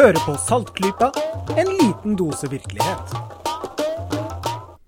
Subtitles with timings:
[0.00, 1.10] Hører på Saltklypa,
[1.60, 3.10] en liten dose virkelighet.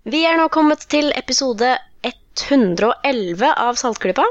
[0.08, 4.24] Vi er nå kommet til episode 111 av Saltklypa.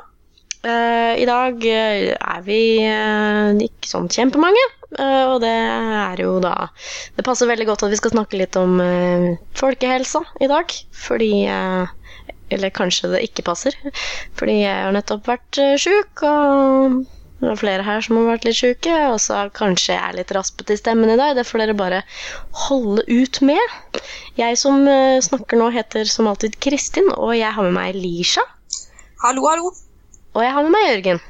[0.66, 4.66] Eh, I dag eh, er vi eh, ikke sånn kjempemange,
[4.98, 6.56] eh, og det er jo da
[7.14, 9.30] Det passer veldig godt at vi skal snakke litt om eh,
[9.62, 13.78] folkehelsa i dag, fordi Eller kanskje det ikke passer,
[14.34, 17.04] fordi jeg har nettopp vært uh, sjuk, og
[17.42, 20.34] det er flere her som har vært litt sjuke, og så kanskje jeg er litt
[20.36, 21.34] raspete i stemmen i dag.
[21.34, 22.02] Det får dere bare
[22.68, 23.78] holde ut med.
[24.38, 28.46] Jeg som eh, snakker nå, heter som alltid Kristin, og jeg har med meg Lisha.
[29.26, 29.74] Hallo, hallo.
[30.38, 31.24] Og jeg har med meg Jørgen.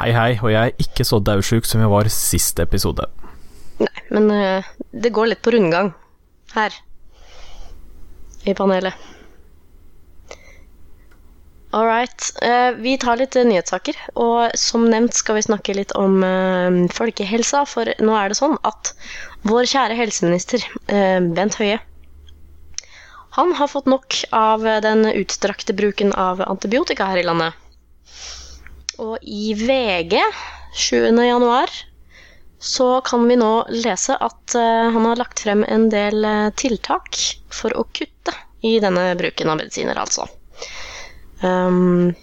[0.00, 3.04] Hei, hei, og jeg er ikke så daudsjuk som jeg var sist episode.
[3.84, 5.92] Nei, men eh, det går litt på rundgang
[6.56, 6.80] her
[8.48, 9.13] i panelet.
[11.74, 12.42] All right.
[12.42, 16.76] eh, vi tar litt eh, nyhetssaker, og som nevnt skal vi snakke litt om eh,
[16.94, 18.92] folkehelsa, for nå er det sånn at
[19.42, 21.80] vår kjære helseminister Bent Høie
[23.34, 27.56] han har fått nok av den utstrakte bruken av antibiotika her i landet.
[29.02, 30.14] Og i VG
[30.78, 31.10] 7.
[31.26, 31.74] januar
[32.62, 36.22] så kan vi nå lese at han har lagt frem en del
[36.54, 37.18] tiltak
[37.50, 40.30] for å kutte i denne bruken av medisiner, altså.
[41.44, 42.14] Um,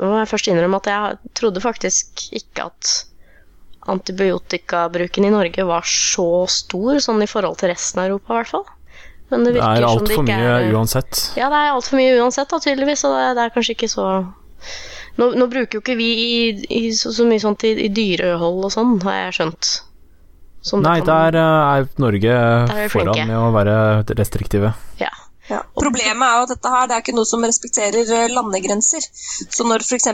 [0.00, 2.92] nå må jeg først innrømme at jeg trodde faktisk ikke at
[3.90, 8.52] antibiotikabruken i Norge var så stor, sånn i forhold til resten av Europa, i hvert
[8.54, 8.66] fall.
[9.30, 11.20] Men det Det er som det altfor ikke mye er uansett.
[11.38, 13.04] ja, det er altfor mye uansett, da, tydeligvis.
[13.06, 14.06] Og det, det er kanskje ikke så
[15.18, 16.34] Nå, nå bruker jo ikke vi i,
[16.70, 19.70] i så, så mye sånt i, i dyrehold og sånn, har jeg skjønt.
[20.64, 23.74] Som det Nei, kan- der eh, er Norge er foran med å være
[24.16, 24.70] restriktive.
[25.00, 25.10] Ja.
[25.50, 25.60] Ja.
[25.74, 29.06] Problemet er jo at dette her det er ikke noe som respekterer eh, landegrenser.
[29.50, 30.06] Så når f.eks.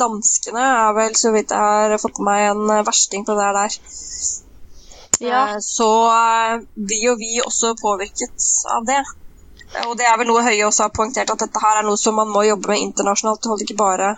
[0.00, 1.60] danskene er vel, så vidt jeg
[1.94, 3.76] har fått meg, en eh, versting på det der,
[5.20, 5.40] Ja.
[5.54, 5.90] eh, så
[6.74, 9.02] blir jo vi også påvirket av det.
[9.86, 12.16] Og det er vel noe Høie også har poengtert, at dette her er noe som
[12.18, 13.42] man må jobbe med internasjonalt.
[13.44, 14.08] Det holder ikke bare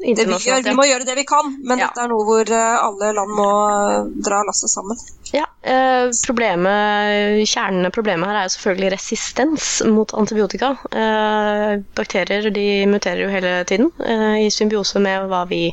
[0.00, 0.62] vi gjør.
[0.64, 1.88] Vi må gjøre det vi kan, men Ja.
[1.88, 4.96] dette er noe hvor eh, alle land må eh, dra lasset sammen.
[5.32, 10.72] Ja, eh, problemet, Kjernen av problemet her er jo selvfølgelig resistens mot antibiotika.
[10.90, 15.68] Eh, bakterier de muterer jo hele tiden eh, i symbiose med hva vi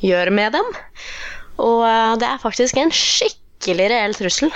[0.00, 0.72] gjør med dem.
[1.62, 1.84] Og
[2.18, 4.50] det er faktisk en skikkelig reell trussel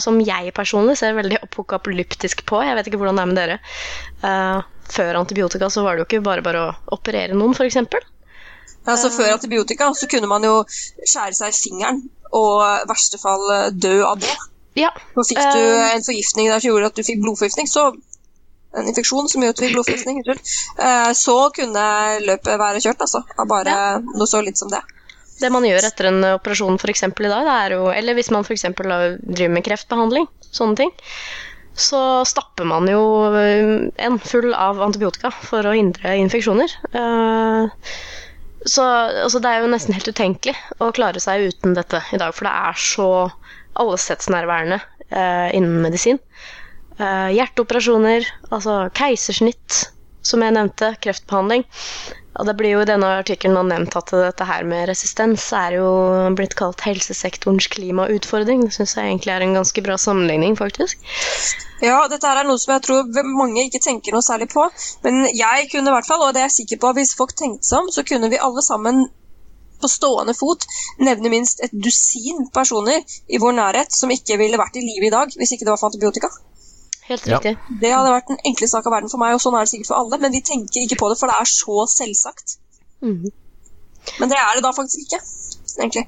[0.00, 2.62] som jeg personlig ser veldig apokalyptisk på.
[2.64, 4.62] Jeg vet ikke hvordan det er med dere.
[4.90, 7.76] Før antibiotika så var det jo ikke bare bare å operere noen, f.eks.
[8.88, 12.00] Altså Før antibiotika så kunne man jo skjære seg i fingeren
[12.32, 14.36] og i verste fall eh, dø av det.
[14.78, 15.96] Ja, Så fikk du Eh.
[15.96, 17.90] en forgiftning der som gjorde at du fikk blodforgiftning, så
[18.78, 21.84] en infeksjon som gjør at du fikk blodforgiftning, eh, så kunne
[22.22, 23.24] løpet være kjørt, altså.
[23.36, 23.76] Av bare
[24.06, 24.80] noe så litt som det.
[25.40, 26.94] Det man gjør etter en operasjon for i
[27.32, 28.62] dag, jo, eller hvis man f.eks.
[28.76, 30.92] driver med kreftbehandling, sånne ting,
[31.74, 33.02] så stapper man jo
[33.34, 36.76] eh, en full av antibiotika for å hindre infeksjoner.
[38.68, 42.34] Så altså, det er jo nesten helt utenkelig å klare seg uten dette i dag,
[42.36, 43.08] for det er så
[43.80, 46.20] allestedsnærværende eh, innen medisin.
[47.00, 49.86] Eh, hjerteoperasjoner, altså keisersnitt,
[50.26, 51.64] som jeg nevnte, kreftbehandling.
[52.40, 55.88] Og det blir jo i denne artikkelen nevnt at dette her med resistens er jo
[56.38, 58.64] blitt kalt helsesektorens klimautfordring.
[58.64, 61.04] Det syns jeg egentlig er en ganske bra sammenligning, faktisk.
[61.84, 64.64] Ja, dette er noe som jeg tror mange ikke tenker noe særlig på.
[65.04, 67.68] Men jeg kunne i hvert fall, og det er jeg sikker på, hvis folk tenkte
[67.68, 69.06] seg om, så kunne vi alle sammen
[69.80, 70.66] på stående fot
[71.00, 75.14] nevne minst et dusin personer i vår nærhet som ikke ville vært i live i
[75.14, 76.28] dag hvis ikke det var for antibiotika.
[77.10, 77.40] Helt Ja.
[77.42, 79.90] Det hadde vært den enkleste sak av verden for meg, og sånn er det sikkert
[79.90, 82.56] for alle, men vi tenker ikke på det, for det er så selvsagt.
[83.02, 83.32] Mhm.
[84.20, 85.20] Men det er det da faktisk ikke,
[85.78, 86.06] egentlig.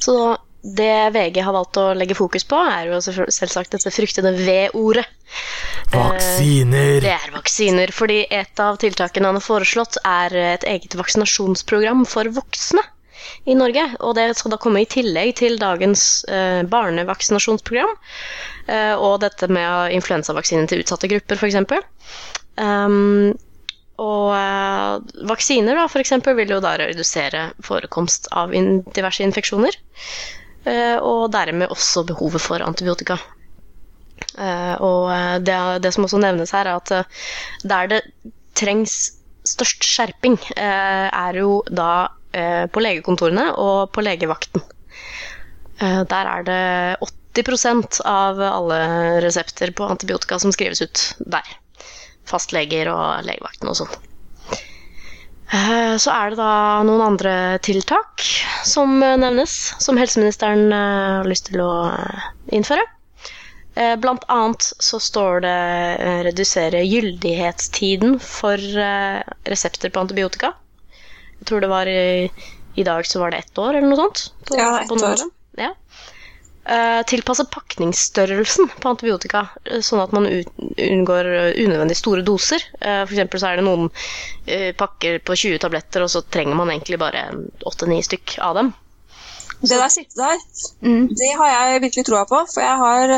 [0.00, 0.16] Så
[0.62, 5.04] det VG har valgt å legge fokus på, er jo selvsagt dette fryktede V-ordet.
[5.92, 7.00] Vaksiner!
[7.02, 12.30] Det er vaksiner, fordi et av tiltakene han har foreslått, er et eget vaksinasjonsprogram for
[12.30, 12.84] voksne
[13.44, 13.86] i Norge.
[14.00, 17.94] Og det skal da komme i tillegg til dagens eh, barnevaksinasjonsprogram.
[18.66, 21.56] eh, og dette med influensavaksinen til utsatte grupper, f.eks.
[22.60, 23.32] Um,
[24.02, 29.76] og eh, vaksiner da, for eksempel, vil jo da redusere forekomst av in diverse infeksjoner.
[30.64, 33.18] eh, og dermed også behovet for antibiotika.
[34.38, 37.08] Eh, og eh, det, det som også nevnes her, er at
[37.66, 38.02] der det
[38.54, 42.08] trengs størst skjerping, er jo da
[42.72, 44.62] på legekontorene og på legevakten.
[45.82, 46.60] Eh, der er det
[47.34, 48.78] 80% av alle
[49.24, 51.48] resepter på antibiotika som skrives ut der.
[52.28, 53.94] Fastleger og legevakten og sånn.
[55.52, 56.52] Eh, Så er det da
[56.86, 57.34] noen andre
[57.64, 58.22] tiltak
[58.64, 59.52] som eh, nevnes,
[59.82, 62.86] som helseministeren eh, har lyst til å eh, innføre.
[63.74, 65.58] Eh, Blant annet så står det
[65.98, 68.56] eh, redusere gyldighetstiden for
[68.86, 70.54] eh, resepter på antibiotika.
[71.42, 72.30] Jeg tror det var i,
[72.78, 74.28] i dag så var det ett år eller noe sånt.
[74.46, 75.24] På, Ja, ett år.
[75.58, 75.72] Ja.
[76.62, 82.62] Uh, tilpasse pakningsstørrelsen på antibiotika, eh, sånn at man unngår eh, unødvendig store doser.
[82.78, 86.70] Uh, eksempel så er det noen uh, pakker på 20 tabletter, og så trenger man
[86.70, 87.24] egentlig bare
[87.66, 88.70] 8-9 stykk av dem.
[89.62, 90.38] Det der sitter der,
[90.82, 91.08] Mm.
[91.14, 92.38] det har jeg virkelig troa på.
[92.52, 93.12] For jeg har,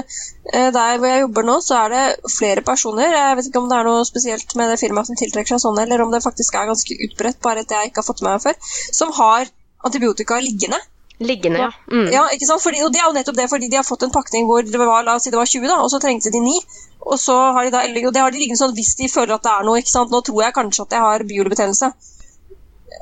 [0.53, 3.09] eh, der hvor jeg jobber nå, så er det flere personer.
[3.17, 5.83] Jeg vet ikke om det er noe spesielt med det firmaet som tiltrekker seg sånne,
[5.87, 8.43] eller om det faktisk er ganske utbredt, bare at jeg ikke har fått med meg
[8.45, 8.55] før,
[8.93, 9.47] som har
[9.85, 10.81] antibiotika liggende.
[11.21, 11.71] Liggende, ja.
[11.89, 12.09] Mm.
[12.13, 12.61] Ja, ikke sant?
[12.63, 14.79] Fordi, og det er jo nettopp det, fordi de har fått en pakning hvor det
[14.81, 16.59] var, la oss si det var 20, da, og så trengte de 9.
[17.07, 19.43] Og så har de da, og det har de liggende sånn hvis de føler at
[19.47, 20.11] det er noe, ikke sant.
[20.11, 21.93] Nå tror jeg kanskje at jeg har bihulebetennelse.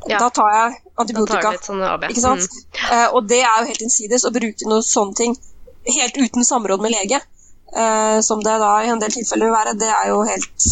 [0.08, 0.18] Ja.
[0.18, 1.54] Da tar jeg antibiotika.
[1.66, 1.82] sånn.
[2.08, 2.60] Ikke sant?
[2.88, 5.36] Eh, og det er jo helt innsides å bruke noen sånne ting
[5.86, 7.20] helt uten samråd med lege,
[7.76, 9.76] uh, som det da i en del tilfeller vil være.
[9.80, 10.68] Det er jo helt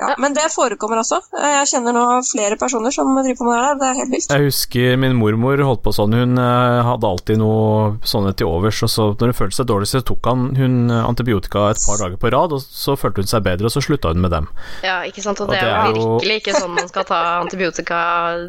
[0.00, 0.14] ja.
[0.18, 1.18] Men det forekommer også.
[1.38, 3.78] Eh, jeg kjenner nå flere personer som driver på med det der.
[3.80, 4.30] Det er helt vilt.
[4.34, 6.16] Jeg husker min mormor holdt på sånn.
[6.16, 8.80] Hun eh, hadde alltid noe sånne til overs.
[8.86, 12.16] Og så når hun følte seg dårlig, så tok han hun antibiotika et par dager
[12.22, 14.48] på rad, og så følte hun seg bedre, og så slutta hun med dem.
[14.86, 15.40] Ja, ikke sant.
[15.44, 18.00] Og Og det er det er jo- virkelig ikke sånn man skal ta antibiotika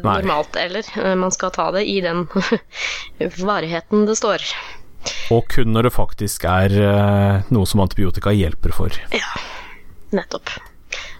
[0.02, 0.88] normalt eller.
[0.96, 2.24] Eh, Man skal ta det i den
[3.52, 4.42] varigheten det står.
[5.34, 6.74] Og kun når det faktisk er
[7.50, 8.94] noe som antibiotika hjelper for.
[9.14, 9.32] Ja,
[10.14, 10.50] nettopp.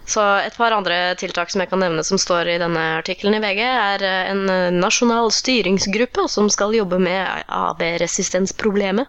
[0.05, 3.43] Så et par andre tiltak som jeg kan nevne som står i denne artikkelen i
[3.43, 9.07] VG, er eh, en eh, nasjonal styringsgruppe som skal jobbe med AB-resistensproblemet.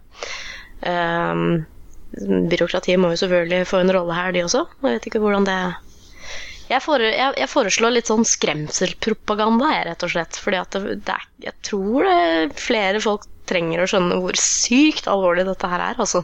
[0.85, 1.65] Um,
[2.51, 4.67] byråkratiet må jo selvfølgelig få en rolle her, de også.
[4.85, 5.59] Jeg vet ikke hvordan det
[6.65, 10.39] jeg, fore, jeg, jeg foreslår litt sånn skremselpropaganda, jeg, rett og slett.
[10.41, 11.17] Fordi jeg det, det
[11.51, 12.09] er, tror
[12.57, 16.23] flere folk trenger å skjønne hvor sykt alvorlig dette her er, altså.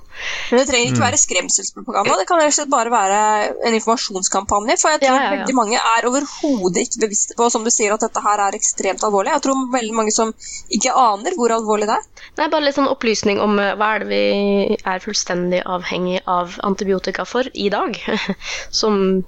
[0.51, 2.17] Men det trenger ikke være skremselspropaganda.
[2.21, 3.21] Det kan bare være
[3.69, 4.77] en informasjonskampanje.
[4.81, 5.33] For jeg tror Ja, ja, ja.
[5.39, 9.05] veldig mange er overhodet ikke bevisste på som du sier, at dette her er ekstremt
[9.07, 9.35] alvorlig.
[9.37, 10.33] Jeg tror veldig mange som
[10.73, 12.09] ikke aner hvor alvorlig det er.
[12.41, 16.57] Nei, bare litt sånn opplysning om eh, hva er det vi er fullstendig avhengig av
[16.67, 17.97] antibiotika for i dag.
[18.81, 19.23] Som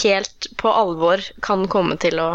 [0.00, 2.30] helt på alvor kan komme til å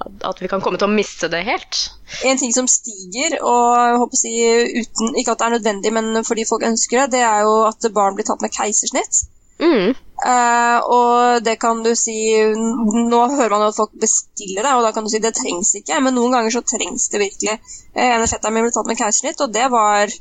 [0.00, 1.80] At vi kan komme til å miste det helt.
[2.24, 4.32] En ting som stiger, og jeg si
[4.80, 7.90] uten, ikke at det er nødvendig, men fordi folk ønsker det, det er jo at
[7.92, 9.26] barn blir tatt med keisersnitt.
[9.60, 9.92] Mm.
[10.20, 12.14] Uh, og det kan du si
[12.56, 15.74] Nå hører man jo at folk bestiller det, og da kan du si det trengs
[15.76, 17.58] ikke, men noen ganger så trengs det virkelig.
[17.92, 20.12] Eh, en av fetterne mine ble tatt med keisersnitt, og det var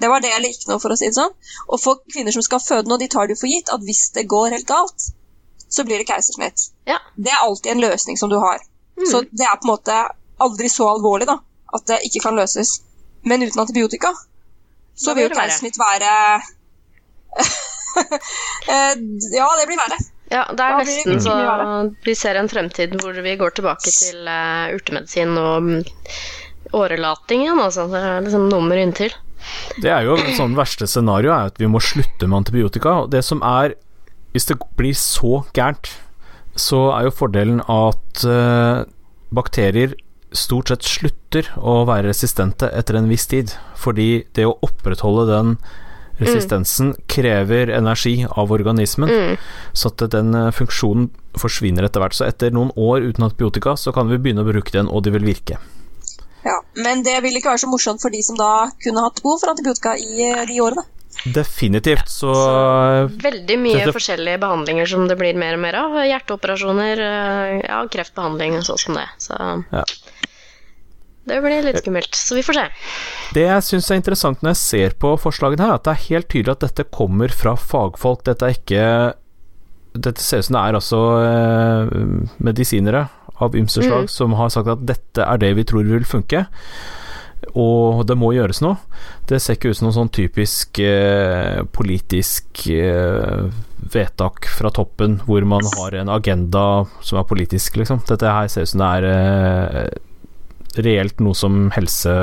[0.00, 1.32] det var det eller ikke noe, for å si det sånn.
[1.68, 4.06] Og for kvinner som skal føde nå, de tar det jo for gitt at hvis
[4.16, 5.10] det går helt galt,
[5.68, 6.70] så blir det keisersnitt.
[6.88, 6.96] Ja.
[7.16, 8.64] Det er alltid en løsning som du har.
[9.00, 9.08] Mm.
[9.08, 9.98] Så det er på en måte
[10.40, 11.38] aldri så alvorlig da,
[11.76, 12.78] at det ikke kan løses.
[13.28, 14.12] Men uten antibiotika
[15.00, 16.48] så vil jo det keisersnitt være være...
[19.40, 19.98] Ja, det blir verre.
[20.30, 21.32] Ja, det er nesten så
[22.06, 25.80] vi ser en fremtid hvor vi går tilbake til uh, urtemedisin og mm,
[26.78, 27.88] årelating igjen, altså.
[27.90, 29.16] Det er liksom nummer inntil.
[29.82, 33.00] Det er jo sånn verste scenario er at vi må slutte med antibiotika.
[33.02, 33.78] Og det som er
[34.30, 35.88] Hvis det blir så gærent,
[36.58, 38.86] så er jo fordelen at eh,
[39.34, 39.94] bakterier
[40.36, 43.54] stort sett slutter å være resistente etter en viss tid.
[43.78, 45.54] Fordi det å opprettholde den
[46.20, 49.08] resistensen krever energi av organismen.
[49.08, 49.36] Mm.
[49.72, 52.16] Så at den eh, funksjonen forsvinner etter hvert.
[52.16, 55.14] Så etter noen år uten antibiotika, så kan vi begynne å bruke den, og de
[55.16, 55.60] vil virke.
[56.44, 59.42] Ja, Men det vil ikke være så morsomt for de som da kunne hatt behov
[59.42, 60.86] for antibiotika i eh, de årene.
[61.24, 62.08] Definitivt.
[62.08, 65.90] Så så Veldig mye Det- forskjellige behandlinger som det blir mer og mer av.
[66.06, 69.08] Hjerteoperasjoner, eh, ja, kreftbehandling og sånn som det.
[69.18, 69.84] Så Ja.
[71.26, 72.14] det blir litt skummelt.
[72.14, 72.68] Så vi får se.
[73.34, 76.28] Det jeg syns er interessant når jeg ser på forslagene her, at det er helt
[76.28, 78.24] tydelig at dette kommer fra fagfolk.
[78.24, 79.14] Dette er ikke
[79.92, 83.08] Dette ser ut som det er altså eh, medisinere
[83.40, 86.46] av ymse slag som har sagt at dette er det vi tror vil funke.
[87.58, 88.78] Og det må gjøres noe.
[89.28, 93.48] Det ser ikke ut som noe sånn typisk eh, politisk eh,
[93.94, 96.66] vedtak fra toppen hvor man har en agenda
[97.02, 98.02] som er politisk, liksom.
[98.08, 99.88] Dette her ser ut som det er eh,
[100.84, 102.14] reelt noe som helse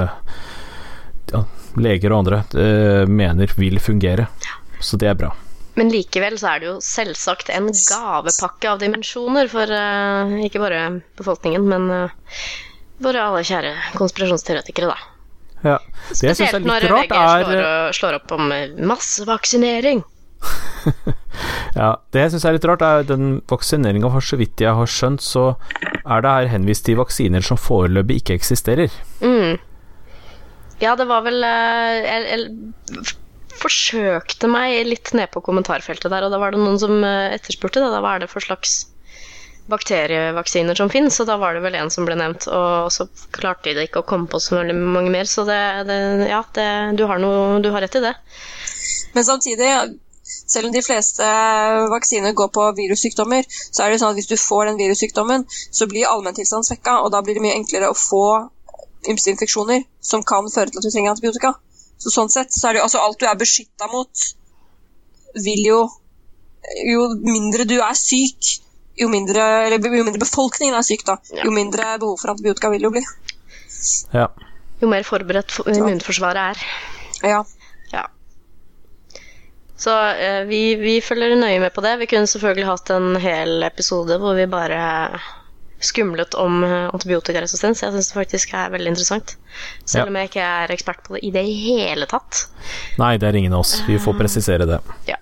[1.33, 1.43] ja,
[1.79, 4.29] leger og andre eh, mener vil fungere.
[4.79, 5.33] Så det er bra.
[5.77, 10.79] Men likevel så er det jo selvsagt en gavepakke av dimensjoner for eh, ikke bare
[11.19, 12.15] befolkningen, men uh,
[13.05, 15.16] våre alle kjære konspirasjonsteoretikere, da.
[15.65, 15.77] Ja.
[16.11, 18.67] Det jeg syns er Spesielt når litt rart, VG slår, og- slår opp om eh,
[18.93, 20.03] massevaksinering.
[21.77, 24.89] Ja, Det jeg syns er litt rart, er den vaksineringa, for så vidt jeg har
[24.89, 25.43] skjønt, så
[26.05, 28.93] er det her henvist til vaksiner som foreløpig ikke eksisterer.
[29.21, 29.59] Mm.
[30.81, 33.05] Ja, det var vel eh, Jeg, jeg
[33.57, 37.81] forsøkte meg litt ned på kommentarfeltet der, og da var det noen som eh, etterspurte
[37.83, 37.89] det.
[37.93, 38.79] Da hva er det for slags
[39.71, 42.47] bakterievaksiner som finnes, og da var det vel en som ble nevnt.
[42.51, 45.99] Og så klarte de ikke å komme på så veldig mange mer, så det, det
[46.31, 46.67] Ja, det,
[46.99, 48.13] du, har noe, du har rett i det.
[49.15, 49.69] Men samtidig,
[50.23, 51.27] selv om de fleste
[51.93, 55.87] vaksiner går på virussykdommer, så er det sånn at hvis du får den virussykdommen, så
[55.89, 58.25] blir allmenntilstanden svekka, og da blir det mye enklere å få
[59.07, 61.53] ymse infeksjoner som kan føre til at du trenger antibiotika.
[61.97, 64.27] Så sånn sett så er det altså alt du er beskytta mot,
[65.37, 65.87] vil jo
[66.83, 68.47] Jo mindre du er syk,
[68.97, 72.81] jo mindre, eller jo mindre befolkningen er syk, da, jo mindre behov for antibiotika vil
[72.83, 73.03] det jo bli.
[74.13, 74.27] Ja.
[74.81, 76.65] Jo mer forberedt for- immunforsvaret er.
[77.25, 77.43] Ja.
[77.93, 78.03] Ja.
[79.77, 81.95] Så eh, vi, vi følger nøye med på det.
[82.01, 85.19] Vi kunne selvfølgelig hatt en hel episode hvor vi bare
[85.85, 87.83] skumlet om eh, antibiotikaresistens.
[87.85, 89.35] Jeg syns det faktisk er veldig interessant.
[89.85, 90.07] Selv Ja.
[90.09, 92.47] om jeg ikke er ekspert på det i det hele tatt.
[92.97, 93.75] Nei, det er ingen av oss.
[93.87, 94.79] Vi får presisere det.
[95.09, 95.19] Ja.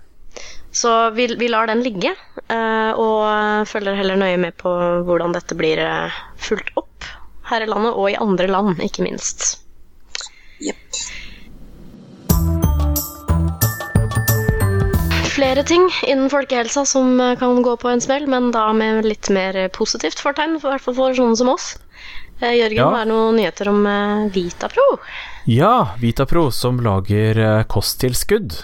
[0.76, 2.12] Så vi, vi lar den ligge,
[2.52, 4.74] eh, og følger heller nøye med på
[5.08, 7.08] hvordan dette blir eh, fulgt opp
[7.48, 9.62] her i landet, og i andre land, ikke minst.
[10.60, 10.76] Yep.
[15.36, 19.32] Flere ting innen folkehelsa som eh, kan gå på en smell, men da med litt
[19.32, 21.72] mer positivt fortegn, i hvert fall for sånne som oss.
[22.42, 22.92] Eh, Jørgen, Ja.
[22.92, 23.84] hva er noen nyheter om
[24.36, 24.90] Vitapro?
[25.48, 28.60] Ja, Vitapro som lager kosttilskudd,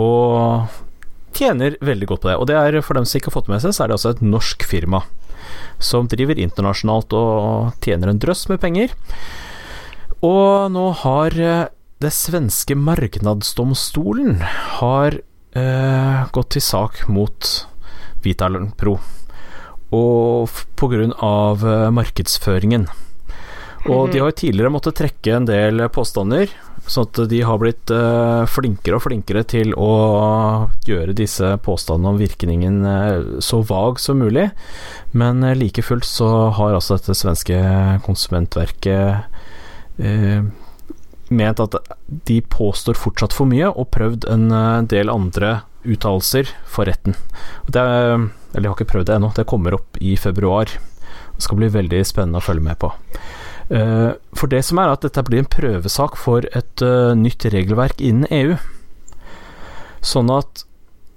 [0.00, 0.81] og
[1.36, 2.38] tjener veldig godt på det.
[2.40, 4.14] Og det er, for dem som ikke har fått med seg, så er det altså
[4.14, 5.02] et norsk firma
[5.82, 8.94] som driver internasjonalt og tjener en drøss med penger.
[10.22, 11.64] Og nå har eh,
[12.02, 14.40] det svenske marknadsdomstolen
[14.78, 15.18] har
[15.58, 17.50] eh, gått til sak mot
[18.22, 18.98] Vitapro,
[19.92, 21.08] og pga.
[21.10, 22.86] eh, markedsføringen.
[23.90, 26.52] Og de har jo tidligere måttet trekke en del påstander,
[26.90, 29.90] sånn at de har blitt eh, flinkere og flinkere til å
[30.86, 34.48] gjøre disse påstandene om virkningen eh, så vag som mulig.
[35.14, 37.58] Men eh, like fullt så har altså dette svenske
[38.06, 40.40] konsumentverket eh,
[41.32, 41.78] ment at
[42.28, 44.50] de påstår fortsatt for mye, og prøvd en
[44.90, 47.14] del andre uttalelser for retten.
[47.72, 50.68] Er, eller jeg har ikke prøvd det ennå, det kommer opp i februar.
[51.32, 52.92] Det skal bli veldig spennende å følge med på.
[53.72, 58.02] Eh, For det som er at dette blir en prøvesak for et eh, nytt regelverk
[58.04, 58.56] innen EU.
[60.04, 60.64] Sånn at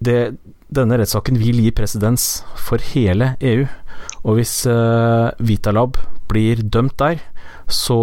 [0.06, 0.36] det,
[0.70, 3.66] denne rettssaken vil gi presedens for hele EU.
[4.26, 5.98] Og hvis uh, Vitalab
[6.30, 7.22] blir dømt der,
[7.70, 7.98] så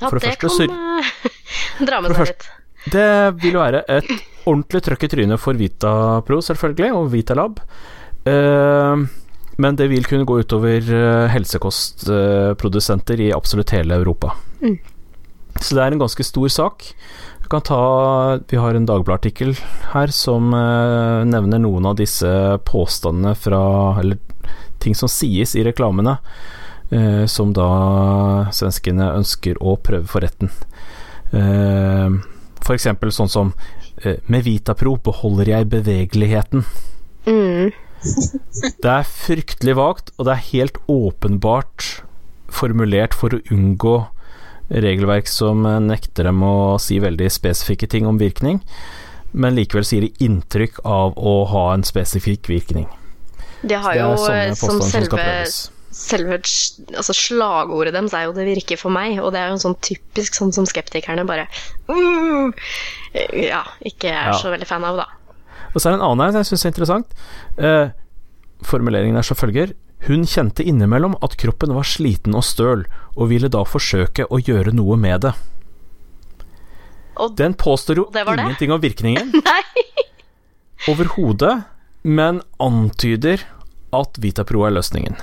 [0.00, 2.46] Ja, For det det første kan dra med seg litt.
[2.92, 3.08] Det
[3.40, 4.10] vil være et
[4.44, 7.60] ordentlig trøkk i trynet for Vitapro, selvfølgelig, og Vitalab.
[8.28, 9.04] Eh,
[9.56, 14.34] men det vil kunne gå utover eh, helsekostprodusenter i absolutt hele Europa.
[14.62, 14.78] Mm.
[15.60, 16.88] Så det er en ganske stor sak.
[17.44, 17.80] Vi, kan ta,
[18.50, 19.54] vi har en Dagbladet-artikkel
[19.92, 22.28] her som eh, nevner noen av disse
[22.66, 23.62] påstandene fra
[24.00, 24.18] Eller
[24.82, 26.18] ting som sies i reklamene,
[26.90, 27.68] eh, som da
[28.52, 30.50] svenskene ønsker å prøve for retten.
[31.34, 32.84] F.eks.
[33.16, 33.48] sånn som
[34.30, 36.62] Med Vitapro beholder jeg bevegeligheten.
[37.26, 37.72] Mm.
[38.04, 42.02] Det er fryktelig vagt, og det er helt åpenbart
[42.54, 43.94] formulert for å unngå
[44.70, 48.60] regelverk som nekter dem å si veldig spesifikke ting om virkning,
[49.34, 52.86] men likevel sier de inntrykk av å ha en spesifikk virkning.
[53.64, 55.24] De har Det jo sånne eh, som selve,
[55.94, 59.76] selve altså slagordet deres er jo 'det virker for meg', og det er jo sånn
[59.80, 61.46] typisk sånn som skeptikerne bare
[61.88, 62.52] mm,
[63.48, 64.38] Ja, ikke er Ja.
[64.38, 65.06] så veldig fan av, da.
[65.74, 67.16] Og så er det en annen her som jeg syns er interessant.
[67.58, 67.88] Eh,
[68.64, 69.74] formuleringen er som følger
[70.06, 72.82] Hun kjente innimellom at kroppen var sliten og støl,
[73.16, 75.32] og ville da forsøke å gjøre noe med det.
[77.16, 78.34] Og Den påstår jo Det det?
[78.42, 79.32] ingenting om virkningen
[80.90, 81.62] overhodet,
[82.02, 83.40] men antyder
[83.94, 85.16] at Vitapro er løsningen.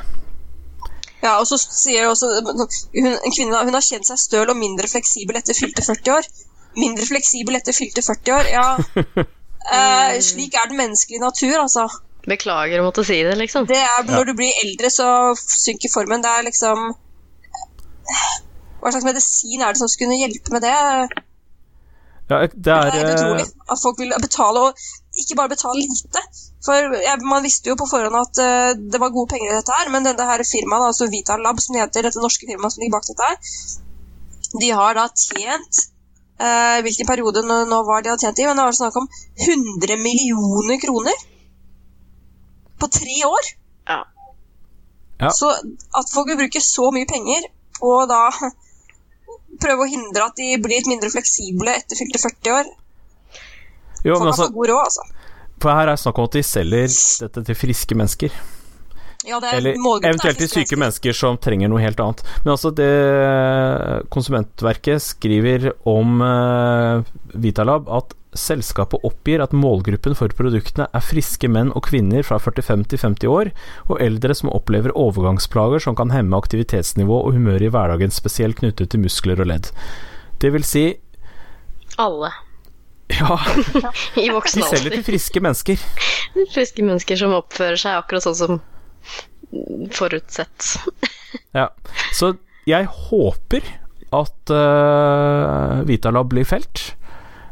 [1.22, 2.64] Ja, og så sier også hun,
[3.06, 6.30] En kvinne hun har kjent seg støl og mindre fleksibel etter fylte 40 år.
[6.80, 8.66] Mindre fleksibel etter fylte 40 år, ja.
[9.70, 11.88] Eh, slik er den menneskelige natur, altså.
[12.28, 13.68] Beklager å måtte si det, liksom.
[13.70, 16.22] Det er, når du blir eldre, så synker formen.
[16.22, 16.92] Det er liksom
[18.82, 20.74] Hva slags medisin er det som skulle hjelpe med det?
[22.32, 25.84] Ja, det Det er, helt eh, utrolig at folk vil betale, og ikke bare betale
[25.84, 26.24] lite.
[26.66, 29.78] For ja, Man visste jo på forhånd at uh, det var gode penger i dette
[29.78, 32.98] her, men denne her firmaet, altså Vitalab, som det heter, dette norske firmaet som ligger
[32.98, 33.38] bak dette her,
[34.62, 35.86] de har da tjent
[36.42, 39.08] eh, Hvilken periode nå, nå var de hadde tjent i, men det var snakk om
[39.48, 41.24] 100 millioner kroner
[42.82, 43.52] på tre år.
[43.92, 44.02] Ja.
[45.22, 45.30] Ja.
[45.38, 47.46] Så at folk vil bruke så mye penger
[47.78, 48.24] på da
[49.62, 52.70] prøve å hindre at de blir litt mindre fleksible etter fylte 40 år
[54.02, 55.04] Jo, Folk men har altså, for god råd, altså.
[55.62, 58.38] for her er det snakk om at de selger dette til friske mennesker.
[59.28, 62.24] Ja, det er Eller er eventuelt til syke mennesker som trenger noe helt annet.
[62.42, 62.90] Men altså, det
[64.14, 67.06] Konsumentverket skriver om uh,
[67.38, 72.86] Vitalab at selskapet oppgir at målgruppen for produktene er friske menn og kvinner fra 45
[72.94, 73.52] til 50 år,
[73.92, 78.94] og eldre som opplever overgangsplager som kan hemme aktivitetsnivå og humør i hverdagen, spesielt knyttet
[78.94, 79.74] til muskler og ledd.
[80.42, 80.86] Det vil si,
[82.00, 82.32] Alle
[83.12, 83.36] ja,
[84.16, 85.82] i de selger til friske mennesker.
[86.54, 88.62] Friske mennesker som oppfører seg akkurat sånn som
[89.96, 90.74] forutsett.
[91.56, 91.70] Ja.
[92.12, 92.34] Så
[92.68, 93.64] jeg håper
[94.12, 96.92] at uh, Vitalab blir felt.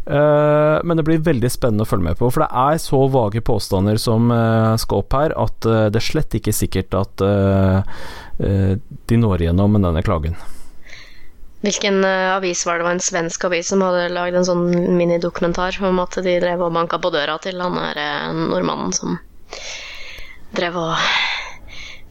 [0.10, 3.44] Uh, men det blir veldig spennende å følge med på, for det er så vage
[3.46, 7.26] påstander som uh, skal opp her, at uh, det er slett ikke sikkert at
[8.40, 10.38] de når igjennom med denne klagen.
[11.60, 12.80] Hvilken avis var det?
[12.80, 14.64] Det var en svensk avis som hadde lagd en sånn
[14.96, 18.00] minidokumentar om at de drev og banka på døra til han der
[18.38, 19.20] nordmannen som
[20.56, 20.96] drev og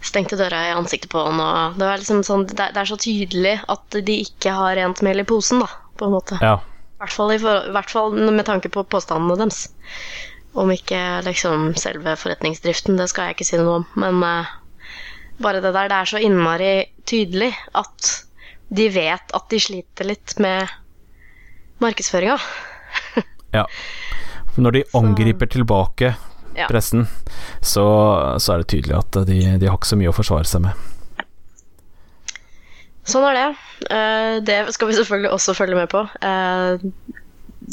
[0.04, 3.98] stengte døra i ansiktet på han, og det liksom sånn Det er, så tydelig at
[4.06, 6.38] de ikke har rent mel i posen, da, på en måte.
[6.42, 6.58] Ja.
[6.98, 9.68] I hvert fall, i for, hvert fall med tanke på påstandene deres.
[10.58, 13.88] Om ikke liksom selve forretningsdriften, det skal jeg ikke si noe om.
[14.00, 14.54] Men uh,
[15.42, 16.72] bare det der, det er så innmari
[17.06, 18.14] tydelig at
[18.74, 20.66] de vet at de sliter litt med
[21.82, 22.38] markedsføringa.
[23.58, 23.64] ja.
[24.58, 26.16] Når de angriper tilbake
[26.58, 26.66] Ja.
[26.70, 27.06] pressen,
[27.62, 27.84] så,
[28.42, 30.86] så er det tydelig at de, de har ikke så mye å forsvare seg med.
[33.08, 33.46] Sånn er det.
[33.88, 36.02] Eh, det skal vi selvfølgelig også følge med på.
[36.20, 36.82] Eh,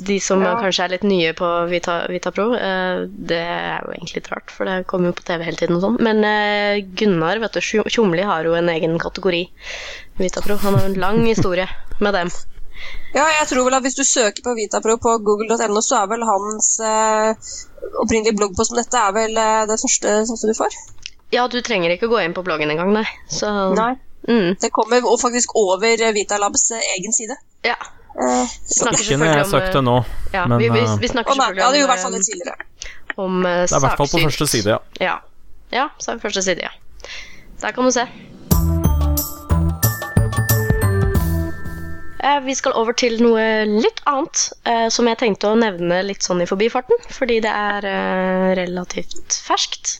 [0.05, 0.55] de som Ja.
[0.59, 4.67] kanskje er litt nye på Vita, Vitapro, Pro, det er jo egentlig litt rart, for
[4.67, 5.99] det kommer jo på TV hele tiden og sånn.
[6.03, 9.43] Men eh, Gunnar vet du, Tjom- Tjomli har jo en egen kategori
[10.19, 10.57] Vitapro.
[10.63, 11.67] Han har en lang historie
[11.99, 12.31] med dem.
[13.15, 16.25] Ja, jeg tror vel at hvis du søker på Vitapro på google.no, så er vel
[16.27, 17.53] hans eh,
[18.01, 20.75] opprinnelige bloggpost om dette er vel eh, det første som du får.
[21.31, 23.05] Ja, du trenger ikke gå inn på bloggen engang, nei.
[23.31, 23.93] Så Nei.
[24.27, 27.37] Mm, Det kommer faktisk over eh, Vitalabs eh, egen side.
[27.63, 27.77] ja.
[28.15, 29.95] Eh, Snakker Ikke når jeg selvfølgelig om, det nå,
[30.33, 32.13] Ja, men vi, vi, eh, vi snakker selvfølgelig ja, det om, gjorde i hvert fall
[32.13, 32.55] eh, det tidligere.
[33.17, 34.77] om uh, det er i hvert fall på første side, ja.
[35.03, 35.15] Ja.
[35.71, 36.71] ja, så er det første side, ja.
[37.61, 38.05] Der kan du se.
[42.45, 46.41] Vi skal over til noe litt annet, eh, som jeg tenkte å nevne litt sånn
[46.41, 49.99] i forbifarten, fordi det er eh, relativt ferskt.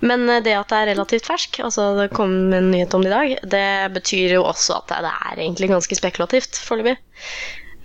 [0.00, 3.10] Men eh, det at det er relativt fersk, altså det kom en nyhet om det
[3.10, 3.66] i dag, det
[3.96, 6.96] betyr jo også at det er egentlig ganske spekulativt foreløpig.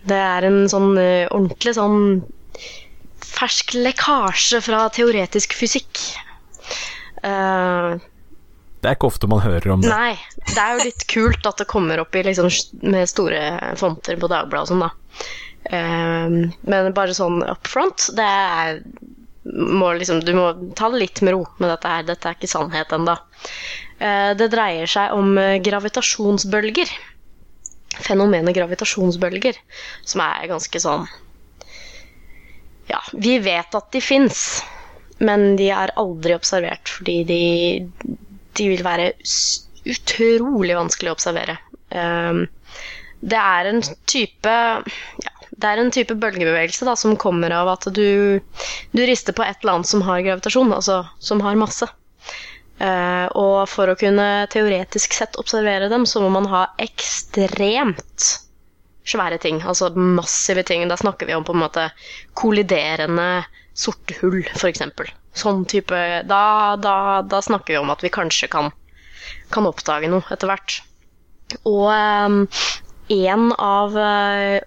[0.09, 2.21] Det er en sånn eh, ordentlig sånn
[3.23, 6.01] fersk lekkasje fra teoretisk fysikk.
[7.25, 7.95] Eh,
[8.83, 9.87] Det er ikke ofte man hører om det.
[9.87, 10.17] Nei,
[10.49, 12.49] det er jo litt kult at det kommer opp i liksom,
[12.83, 13.39] med store
[13.79, 14.91] fonter på Dagbladet og sånn, da.
[15.63, 16.33] Um,
[16.67, 18.81] men bare sånn up front, det er
[19.43, 22.05] må liksom, Du må ta det litt med ro med dette her.
[22.07, 23.15] Dette er ikke sannhet ennå.
[24.39, 26.91] det dreier seg om eh, gravitasjonsbølger.
[28.03, 29.59] Fenomenet gravitasjonsbølger,
[30.07, 31.03] som er ganske sånn
[32.89, 34.63] Ja, vi vet at de fins,
[35.19, 37.41] men de er aldri observert fordi de
[38.59, 39.11] de vil være
[39.89, 41.57] utrolig vanskelig å observere.
[41.93, 42.45] Um,
[43.23, 44.53] det er en type
[45.23, 48.39] ja, det er en type bølgebevegelse da, som kommer av at du,
[48.91, 51.87] du rister på et eller annet som har gravitasjon, altså som har masse.
[52.81, 58.31] Uh, og for å kunne teoretisk sett observere dem, så må man ha ekstremt
[59.07, 60.87] svære ting, altså massive ting.
[60.89, 61.89] Da snakker vi om på en måte
[62.39, 64.83] kolliderende sorte hull, f.eks.
[65.33, 66.43] Sånn type da,
[66.77, 68.69] da, da snakker vi om at vi kanskje kan,
[69.53, 70.77] kan oppdage noe etter hvert.
[71.69, 72.43] Og um,
[73.13, 74.59] en av uh,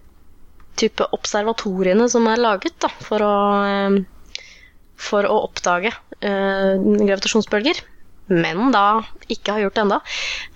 [0.78, 3.36] type observatoriene som er laget da, for å,
[3.86, 4.00] um,
[4.98, 7.82] for å oppdage uh, gravitasjonsbølger,
[8.32, 9.98] men da ikke har gjort ennå,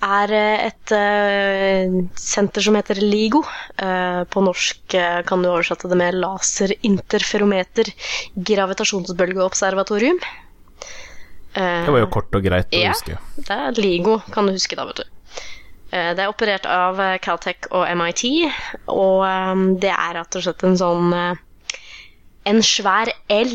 [0.03, 3.43] er eh, et uh, senter som heter LIGO.
[3.79, 7.93] Uh, på norsk uh, kan du oversette det med laserinterferometer
[8.51, 10.19] gravitasjonsbølgeobservatorium.
[11.51, 12.93] Det var jo kort og greit å Ja.
[12.95, 13.17] huske.
[13.43, 15.17] det er LIGO, kan du huske da, vet du.
[15.91, 18.23] Det er operert av Caltech og MIT,
[18.87, 19.27] og
[19.83, 21.11] det er rett og slett en sånn
[22.49, 23.51] En svær L,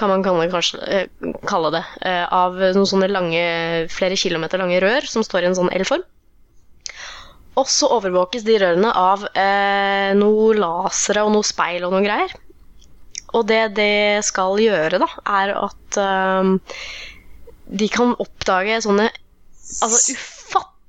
[0.00, 3.42] kan man kalle, kanskje, eh, kalle det, eh, av noen sånne lange,
[3.92, 6.04] flere kilometer lange rør som står i en sånn L-form.
[7.60, 12.32] Og så overvåkes de rørene av eh, noe lasere og noe speil og noe greier.
[13.36, 16.52] Og det det skal gjøre, da, er at eh,
[17.82, 19.10] de kan oppdage sånne
[19.84, 20.16] altså,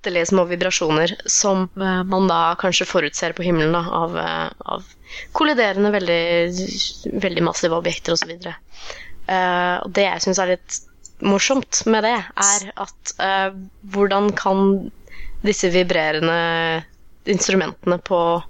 [0.01, 4.83] ufattelige små vibrasjoner som eh, man da kanskje forutser på himmelen da, av, eh, av
[5.31, 8.31] kolliderende veldig, veldig massive objekter osv.
[9.29, 10.79] Uh, og det jeg syns er litt
[11.21, 13.53] morsomt med det, er at uh,
[13.93, 14.89] hvordan kan
[15.45, 16.83] disse vibrerende
[17.25, 18.41] instrumentene på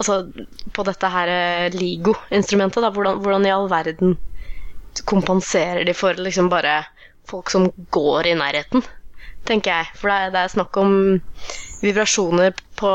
[0.00, 0.30] Altså
[0.72, 1.28] på dette her
[1.74, 4.14] LIGO-instrumentet, da, hvordan, hvordan, i all verden
[5.04, 6.78] kompenserer de for liksom bare
[7.28, 8.80] folk som går i nærheten,
[9.48, 9.86] tenker jeg.
[10.00, 10.92] For det er, det snakk om
[11.80, 12.92] vibrasjoner på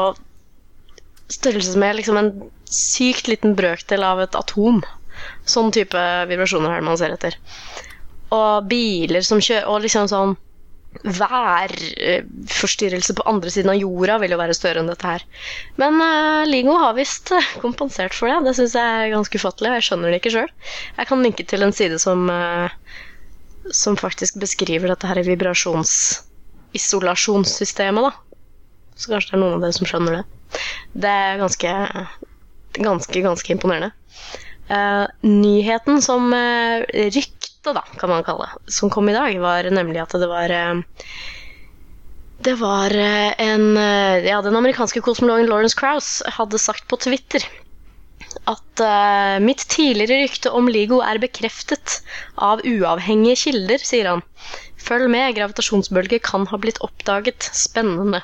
[1.33, 2.31] størrelse med liksom en
[2.69, 4.83] sykt liten brøkdel av et atom.
[5.49, 7.33] Sånn type vibrasjoner er det man ser etter.
[8.35, 10.33] Og biler som kjører Og liksom sånn
[11.03, 15.21] værforstyrrelse på andre siden av jorda vil jo være større enn dette her.
[15.81, 18.37] Men uh, Lingo har visst eh, kompensert for det.
[18.47, 19.73] Det syns jeg er ganske ufattelig.
[19.75, 20.51] Jeg skjønner det ikke sjøl.
[20.95, 22.67] Jeg kan linke til en side som, uh,
[23.75, 25.17] som faktisk beskriver dette her
[26.75, 28.11] vibrasjonsisolasjonssystemet, da.
[28.95, 30.23] Så kanskje det er noen av dere som skjønner det.
[30.95, 31.71] Det er ganske,
[32.79, 33.91] ganske, ganske imponerende.
[34.65, 36.81] Uh, nyheten som uh,
[37.13, 40.49] rykte, da, kan man kalle det, som kom i dag, var nemlig at det var
[40.49, 40.81] uh,
[42.45, 43.77] Det var en
[44.25, 47.45] Ja, den amerikanske kosmologen Lawrence Krauss hadde sagt på Twitter
[48.45, 48.81] at
[49.41, 52.01] mitt tidligere rykte om LIGO er bekreftet
[52.35, 54.21] av uavhengige kilder, sier han.
[54.85, 57.49] Følg med, gravitasjonsbølger kan ha blitt oppdaget.
[57.57, 58.21] Spennende.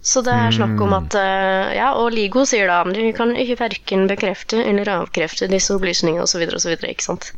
[0.00, 3.58] Så det er snakk om at uh, Ja, og LIGO sier da de kan ikke
[3.60, 6.46] verken bekrefte eller avkrefte disse opplysningene osv.
[6.56, 6.72] osv.
[6.88, 7.34] Ikke sant.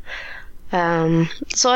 [0.72, 1.74] Um, så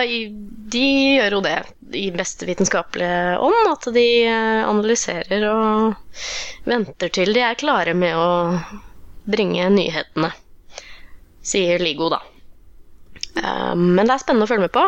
[0.72, 0.84] de
[1.18, 1.56] gjør jo det
[1.92, 8.16] i beste vitenskapelige ånd, at de eh, analyserer og venter til de er klare med
[8.16, 8.56] å
[9.28, 10.30] bringe nyhetene,
[11.44, 12.22] sier LIGO, da.
[13.36, 14.86] Um, men det er spennende å følge med på.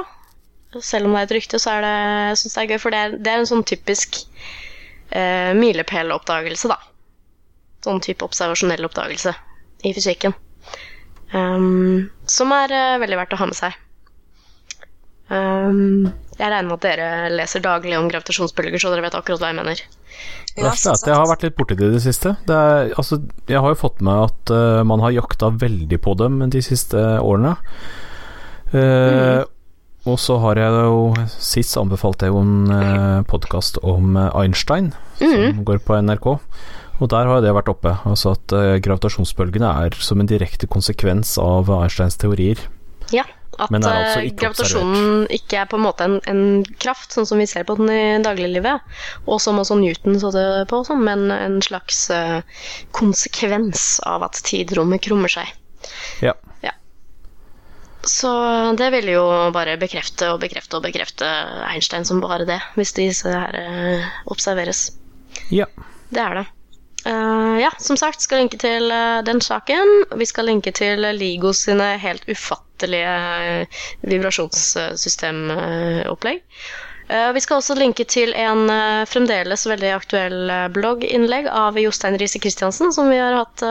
[0.77, 1.95] Selv om det er et rykte, så er det,
[2.29, 4.19] jeg synes det er gøy, for det er, det er en sånn typisk
[5.17, 6.77] eh, milepæloppdagelse, da.
[7.87, 9.33] Sånn type observasjonell oppdagelse
[9.89, 10.37] i fysikken.
[11.33, 13.77] Um, som er uh, veldig verdt å ha med seg.
[15.29, 19.51] Um, jeg regner med at dere leser daglig om gravitasjonsbølger, så dere vet akkurat hva
[19.53, 19.83] jeg mener.
[20.59, 22.35] Ja, det at jeg har vært litt borti det i det siste.
[22.49, 26.17] Det er, altså, jeg har jo fått med at uh, man har jakta veldig på
[26.21, 27.57] dem de siste årene.
[28.73, 29.55] Uh, mm.
[30.09, 34.93] Og så har jeg jo Sist anbefalte jeg jo en eh, podkast om Einstein, Einstein,
[35.21, 35.57] mm.
[35.59, 36.29] som går på NRK.
[36.99, 37.93] Og der har det vært oppe.
[38.09, 42.63] Altså at eh, gravitasjonsbølgene er som en direkte konsekvens av Einsteins teorier.
[43.13, 43.27] Ja,
[43.59, 45.37] at Men altså ikke gravitasjonen observert.
[45.39, 46.43] ikke er på en måte en, en,
[46.81, 50.49] kraft, sånn som vi ser på den i dagliglivet, og som også Newton så det
[50.71, 52.07] på, sånn, men en slags
[52.97, 55.51] konsekvens av at tidrommet krummer seg.
[56.23, 56.37] Ja.
[56.65, 56.78] Ja.
[58.09, 58.31] Så
[58.79, 61.27] det vil jo bare bekrefte og bekrefte og bekrefte
[61.69, 64.01] Einstein som bare det, hvis disse her uh,
[64.33, 64.81] observeres.
[65.53, 65.67] Ja.
[66.09, 66.47] Det er det.
[67.05, 70.05] Uh, ja, som sagt, skal linke til uh, den saken.
[70.17, 73.67] Vi skal linke til LIGO sine helt ufattelige
[74.09, 76.41] vibrasjonssystemopplegg.
[77.09, 78.69] Vi skal også linke til en
[79.09, 83.65] fremdeles veldig aktuell blogginnlegg av Jostein Riise Christiansen, som vi har hatt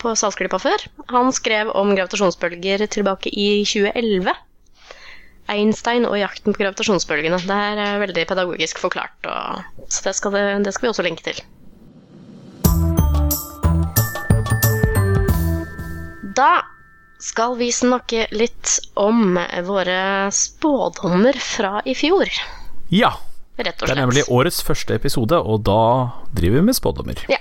[0.00, 0.84] på Salsklippa før.
[1.12, 4.34] Han skrev om gravitasjonsbølger tilbake i 2011.
[5.48, 7.40] Einstein og jakten på gravitasjonsbølgene.
[7.48, 11.24] Det er veldig pedagogisk forklart, og, så det skal, det, det skal vi også linke
[11.24, 11.40] til.
[16.38, 16.50] Da
[17.18, 22.30] skal vi snakke litt om våre spådommer fra i fjor.
[22.94, 23.16] Ja.
[23.58, 25.80] Det er nemlig årets første episode, og da
[26.30, 27.24] driver vi med spådommer.
[27.26, 27.40] Ja.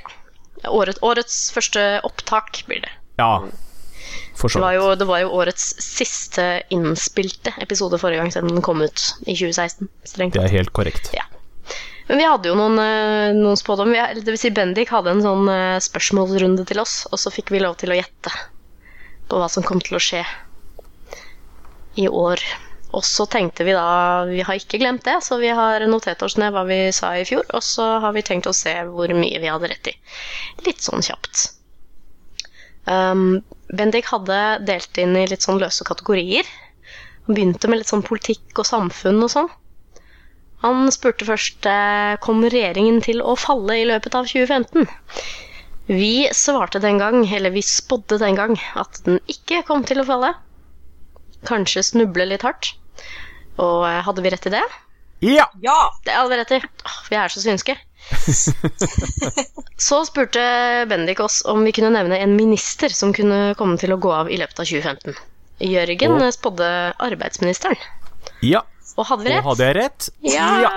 [0.66, 2.94] Året, årets første opptak blir det.
[3.22, 3.46] Ja,
[4.38, 5.00] for så vidt.
[5.00, 9.90] Det, var jo årets siste innspilte episode forrige gang, siden den kom ut i 2016.
[10.18, 11.12] Det er helt korrekt.
[11.16, 11.26] Ja.
[12.08, 14.14] Men vi hadde jo noen, eh, noen spådommer.
[14.16, 17.64] Det vil si Bendik hadde en sånn eh, spørsmålsrunde til oss, og så fikk vi
[17.64, 18.32] lov til å gjette
[19.28, 20.24] på hva som kom til å skje
[22.00, 22.40] i år.
[22.96, 26.38] Og så tenkte vi da Vi har ikke glemt det, så vi har notert oss
[26.40, 27.44] ned hva vi sa i fjor.
[27.58, 29.96] Og så har vi tenkt å se hvor mye vi hadde rett i.
[30.68, 31.50] Litt sånn kjapt.
[32.88, 33.44] Um,
[33.76, 36.48] Bendik hadde delt inn i litt sånn løse kategorier.
[37.28, 39.50] Han begynte med litt sånn politikk og samfunn og sånn.
[40.64, 41.68] Han spurte først
[42.24, 44.88] kommer regjeringen til å falle i løpet av 2015.
[45.92, 50.08] Vi svarte den gang, eller vi spådde den gang, at den ikke kom til å
[50.08, 50.34] falle
[51.48, 52.74] kanskje snuble litt hardt.
[53.58, 54.64] Og eh, hadde vi rett i det?
[55.26, 55.48] Ja!
[55.62, 56.62] ja det hadde vi rett i.
[56.86, 57.78] Åh, vi er så synske.
[59.88, 60.44] så spurte
[60.88, 64.32] Bendik oss om vi kunne nevne en minister som kunne komme til å gå av
[64.32, 65.18] i løpet av 2015.
[65.68, 66.30] Jørgen oh.
[66.32, 67.80] spådde arbeidsministeren.
[68.46, 68.62] Ja,
[68.96, 69.42] Og hadde vi rett?
[69.42, 70.10] og hadde jeg rett?
[70.22, 70.50] Ja.
[70.68, 70.72] Ja,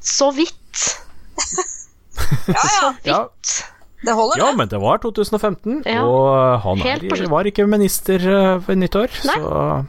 [0.00, 0.84] Så vidt.
[2.46, 2.68] ja, ja.
[2.70, 4.56] Så Ja, Det holder, ja det.
[4.60, 6.02] men det var 2015, Ja.
[6.04, 9.36] og han er, var ikke minister eh, ved nyttår, Nei.
[9.40, 9.86] så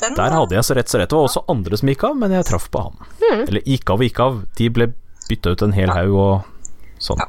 [0.00, 1.10] Den, der hadde jeg så rett så rett.
[1.10, 2.98] Det var også andre som gikk av, men jeg traff på han.
[3.22, 3.40] Mm.
[3.48, 4.36] Eller gikk av og gikk av.
[4.58, 4.86] De ble
[5.28, 7.22] bytta ut en hel haug og sånn.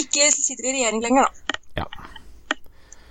[0.00, 1.58] Ikke sitter i regjering lenger, da.
[1.82, 1.86] Ja.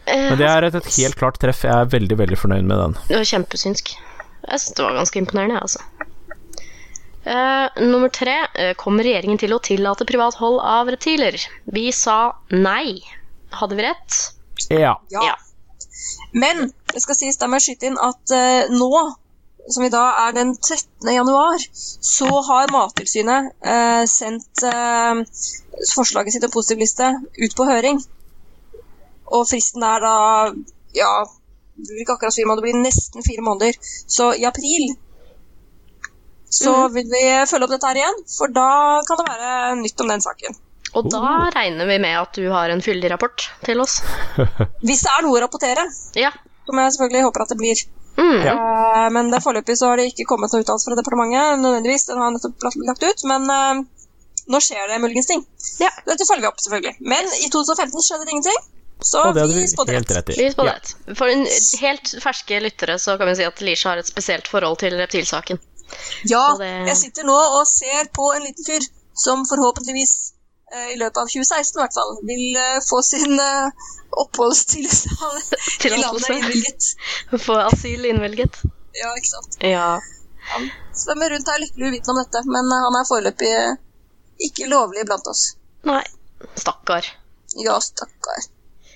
[0.06, 1.64] Men det er et, et helt klart treff.
[1.66, 2.98] Jeg er veldig, veldig fornøyd med den.
[3.10, 3.94] Det var kjempesynsk.
[4.46, 5.82] Jeg syns det var ganske imponerende, altså.
[7.26, 8.38] Eh, nummer tre.
[8.54, 11.40] uh, kommer regjeringen til å tillate privat hold av reptiler?
[11.66, 13.02] Vi sa nei.
[13.50, 14.18] Hadde vi rett?
[14.70, 14.94] Ja.
[15.10, 15.24] Ja.
[15.32, 15.36] Ja.
[16.38, 18.92] Men det skal sies, da må jeg skyte inn at uh, nå,
[19.74, 21.10] som i dag er den 13.
[21.16, 25.22] januar, så har Mattilsynet eh, sendt eh,
[25.90, 27.08] forslaget sitt om positivliste
[27.40, 27.98] ut på høring.
[29.34, 30.18] Og fristen er da
[30.94, 31.10] ja,
[31.76, 33.80] det blir ikke akkurat måneder, det blir nesten fire måneder.
[34.06, 34.94] Så i april
[36.50, 40.08] så vil vi følge opp dette her igjen, for da kan det være nytt om
[40.14, 40.56] den saken.
[40.96, 43.98] Og da regner vi med at du har en fyldig rapport til oss.
[44.86, 45.84] Hvis det er noe å rapportere,
[46.16, 46.32] Ja.
[46.66, 47.82] som jeg selvfølgelig håper at det blir.
[48.16, 48.46] Mm.
[48.48, 51.60] Eh, Men det foreløpig så har det ikke kommet noen uttalelse fra departementet.
[51.60, 53.84] nødvendigvis, Den har nettopp lagt- ut, men uh,
[54.48, 55.44] nå skjer det muligens ting.
[55.84, 55.90] Ja.
[56.08, 56.96] Dette følger vi opp, selvfølgelig.
[57.02, 58.64] Men i 2015 skjedde det ingenting,
[59.04, 60.32] så Og det hadde vi spådde rett.
[60.38, 60.78] Vi spår Ja.
[60.80, 60.96] rett.
[61.20, 61.44] For en
[61.82, 65.60] helt ferske lyttere så kan vi si at Lisha har et spesielt forhold til reptilsaken.
[66.32, 70.16] Ja, det- jeg sitter nå og ser på en liten fyr som forhåpentligvis
[70.74, 73.70] eh, i løpet av 2016 i hvert fall vil eh, få sin uh,
[74.26, 75.56] oppholdstilstand
[75.86, 76.90] i landet innvilget.
[77.46, 78.60] Få asyl innvilget.
[78.96, 79.58] Ja, ikke sant.
[79.64, 79.88] Ja.
[80.54, 83.78] Han svømmer rundt her lykkelig uvitende om dette, men eh, han er foreløpig eh,
[84.50, 85.46] ikke lovlig blant oss.
[85.88, 86.04] Nei.
[86.60, 87.08] Stakkar.
[87.64, 88.44] Ja, stakkar.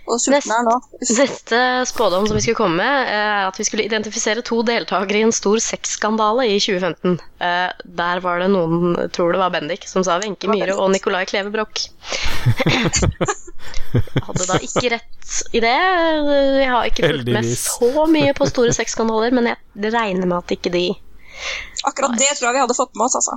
[0.09, 0.73] Og sulten er nå.
[1.05, 5.25] Neste spådom som vi skulle komme med, er at vi skulle identifisere to deltakere i
[5.27, 7.19] en stor sexskandale i 2015.
[7.45, 7.69] Eh,
[8.01, 11.53] Der var det noen, tror det var Bendik, som sa Wenche Myhre og Nicolai Kleve
[11.53, 11.85] Broch.
[14.25, 15.75] Hadde da ikke rett i det.
[16.63, 20.57] Jeg har ikke fulgt med så mye på store sexskandaler, men jeg regner med at
[20.57, 20.87] ikke de
[21.87, 23.35] Akkurat det tror jeg vi hadde fått med oss, altså.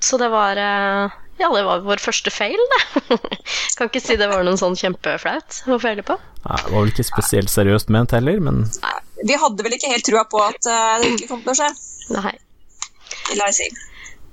[0.00, 3.18] Så det var eh, Ja, det var vår første feil, det.
[3.78, 6.16] kan ikke si det var noen sånn kjempeflaut å feile på.
[6.44, 8.64] Nei, det var vel ikke spesielt seriøst ment heller, men
[9.24, 11.70] Vi hadde vel ikke helt trua på at eh, det ikke kom til å skje.
[12.16, 12.34] Nei.
[13.36, 13.68] La jeg si.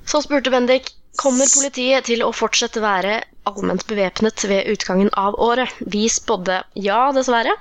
[0.07, 5.73] Så spurte Bendik kommer politiet til å fortsette være allment bevæpnet ved utgangen av året.
[5.79, 7.55] Vi spådde ja, dessverre.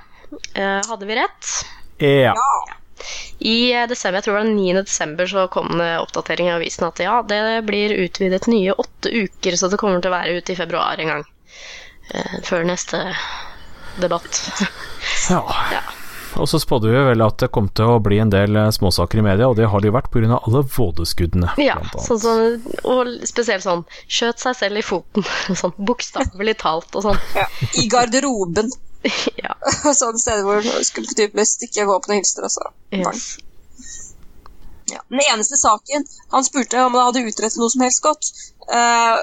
[0.55, 1.53] Eh, hadde vi rett?
[2.03, 2.35] ja.
[2.35, 2.77] Ja.
[3.39, 4.83] I eh, desember, jeg tror det var 9.
[4.89, 9.57] desember, så kom det oppdatering i avisen at ja, det blir utvidet nye åtte uker,
[9.57, 11.29] så det kommer til å være ute i februar en gang.
[12.15, 13.03] Eh, før neste
[14.01, 14.43] debatt.
[15.31, 15.45] ja.
[15.73, 15.85] Ja.
[16.37, 19.21] Og så spådde vi vel at det kom til å bli en del eh, småsaker
[19.21, 20.37] i media, og det har det jo vært pga.
[20.37, 21.55] alle vådeskuddene.
[21.63, 25.25] Ja, sånn, sånn, og spesielt sånn skjøt seg selv i foten.
[25.61, 27.23] Sånn bokstavelig talt og sånn.
[27.37, 27.47] Ja.
[27.81, 28.73] I garderoben.
[29.45, 29.57] Ja.
[30.01, 32.71] Sånne steder hvor du skulle type stikke våpen og hylster også.
[32.95, 33.27] Yes.
[34.91, 35.01] Ja.
[35.11, 38.29] Den eneste saken han spurte om det hadde utrettet noe som helst godt
[38.67, 39.23] Uh,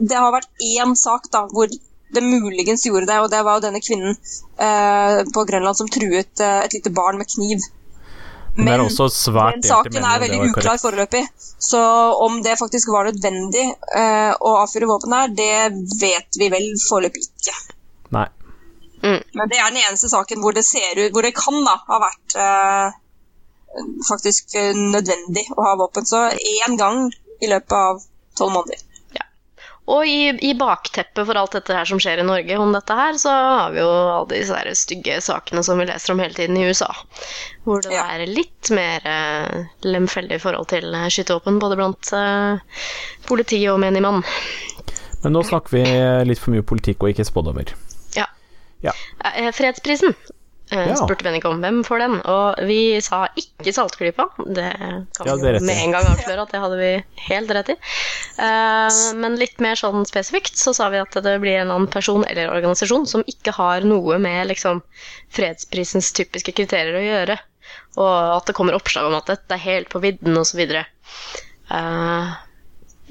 [0.00, 3.64] Det har vært én sak da, hvor det muligens gjorde det, og det var jo
[3.66, 7.60] denne kvinnen uh, på Grønland som truet uh, et lite barn med kniv.
[8.56, 10.82] Men svært den saken er veldig uklar korrekt.
[10.82, 11.22] foreløpig.
[11.60, 11.80] Så
[12.24, 13.62] om det faktisk var nødvendig
[13.96, 15.70] eh, å avfyre våpen her, det
[16.02, 17.54] vet vi vel foreløpig ikke.
[18.12, 18.26] Nei.
[19.02, 21.98] Men det er den eneste saken hvor det ser ut Hvor det kan da ha
[22.04, 23.00] vært eh,
[24.08, 26.06] faktisk eh, nødvendig å ha våpen.
[26.06, 26.28] Så
[26.62, 27.08] én gang
[27.42, 28.02] i løpet av
[28.38, 28.88] tolv måneder.
[29.90, 33.16] Og i, i bakteppet for alt dette her som skjer i Norge om dette her,
[33.18, 36.68] så har vi jo alle disse stygge sakene som vi leser om hele tiden i
[36.70, 36.86] USA.
[37.66, 38.04] Hvor det Ja.
[38.14, 42.62] er litt mer eh, lemfeldig forhold til eh, skytevåpen, både blant eh,
[43.26, 44.22] politi og menigmann.
[45.24, 45.82] Men nå snakker vi
[46.30, 47.74] litt for mye politikk og ikke spådommer.
[48.82, 48.92] Ja.
[49.32, 50.14] Eh, Fredsprisen
[50.72, 50.96] eh, Ja.
[50.96, 51.60] spurte Bennik om.
[51.62, 52.14] Hvem får den?
[52.26, 54.26] Og vi sa ikke Saltklypa.
[54.46, 54.66] Det
[55.16, 57.76] kan Ja, det vi med en gang avsløre at det hadde vi helt rett i.
[58.42, 62.24] Eh, men litt mer sånn spesifikt så sa vi at det blir en annen person
[62.24, 64.82] eller organisasjon som ikke har noe med liksom
[65.30, 67.38] fredsprisens typiske kriterier å gjøre.
[68.00, 70.58] Og at det kommer oppslag om at dette er helt på vidden osv.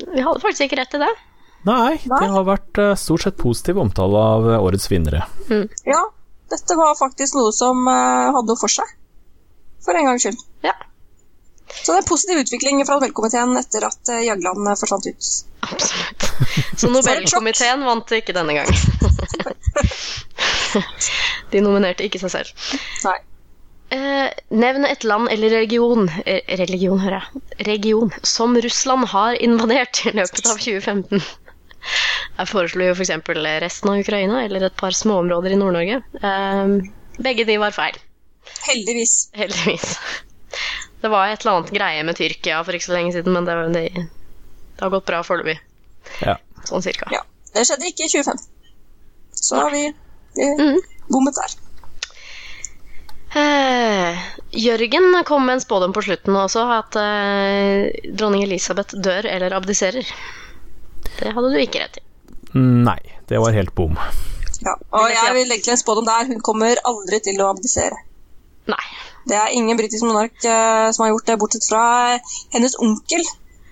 [0.01, 1.11] Vi hadde faktisk ikke rett i det.
[1.67, 5.21] Nei, det har vært eh, stort sett positiv omtale av eh, årets vinnere.
[5.85, 6.01] Ja,
[6.49, 8.85] dette var faktisk noe som eh, hadde noe for seg.
[9.85, 10.41] For en gangs skyld.
[10.65, 10.73] Ja,
[11.71, 15.23] Så det er positiv utvikling fra Nobelkomiteen etter at Jagland forsvant ut.
[15.69, 16.19] absolutt.
[16.81, 18.71] Så Nobelkomiteen vant ikke denne gang.
[21.51, 22.49] De nominerte ikke seg selv.
[23.05, 23.17] Nei.
[23.91, 27.25] Eh, nevn et land eller region eh, Religion, hører jeg.
[27.67, 31.19] Region som Russland har invadert i løpet av 2015.
[32.37, 33.11] Jeg foreslo jo f.eks.
[33.25, 36.01] For resten av Ukraina eller et par småområder i Nord-Norge.
[36.21, 36.75] Eh,
[37.21, 37.97] begge de var feil,
[38.67, 39.15] Heldigvis.
[39.37, 39.97] heldigvis.
[41.01, 43.55] Det var et eller annet greie med Tyrkia for ikke så lenge siden, men det,
[43.73, 45.57] det, det har gått bra foreløpig.
[46.25, 46.37] Ja.
[46.69, 47.09] Sånn cirka.
[47.13, 47.21] Ja.
[47.53, 48.47] Det skjedde ikke i 2015.
[49.41, 49.87] Så har vi,
[50.37, 50.77] vi Mhm.
[51.11, 51.57] bommet der.
[53.41, 54.17] Eh,
[54.51, 60.07] Jørgen kom med en spådom på slutten også, at eh, dronning Elisabeth dør eller abdiserer.
[61.21, 62.05] Det hadde du ikke rett i.
[62.57, 63.95] Nei, det var helt bom.
[64.61, 64.73] Ja.
[64.93, 66.27] Og jeg vil legge til en spådom der.
[66.29, 67.97] Hun kommer aldri til å abdisere.
[68.69, 68.83] Nei.
[69.29, 71.83] Det er ingen britisk monark eh, som har gjort det, bortsett fra
[72.53, 73.23] hennes onkel.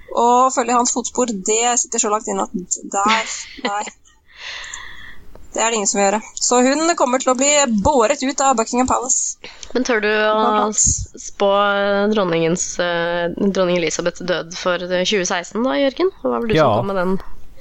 [0.09, 3.33] Og følge hans fotspor, det sitter så langt inne at der
[3.67, 3.83] Nei.
[5.49, 6.19] Det er det ingen som vil gjøre.
[6.37, 7.49] Så hun kommer til å bli
[7.81, 9.39] båret ut av Buckingham Palace.
[9.73, 11.49] Men tør du å spå
[12.13, 16.13] dronningens, eh, dronning Elisabeths død for 2016 da, Jørgen?
[16.21, 16.67] Hva var vel du Ja.
[16.69, 17.15] som kom med den?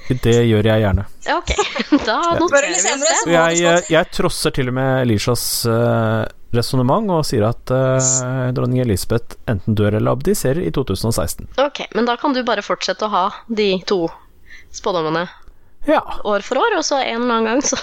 [0.08, 1.04] Det gjør jeg gjerne.
[1.36, 1.50] Ok.
[2.08, 3.32] Da noterer vi oss det.
[3.32, 6.24] jeg, jeg, jeg trosser til og med Elishas uh,
[6.56, 11.48] resonnement og sier at uh, dronning Elisabeth enten dør eller abdiserer i 2016.
[11.64, 14.06] Ok, men da kan du bare fortsette å ha de to
[14.74, 15.26] spådommene
[15.88, 16.00] Ja.
[16.28, 17.76] år for år, og så en eller annen gang så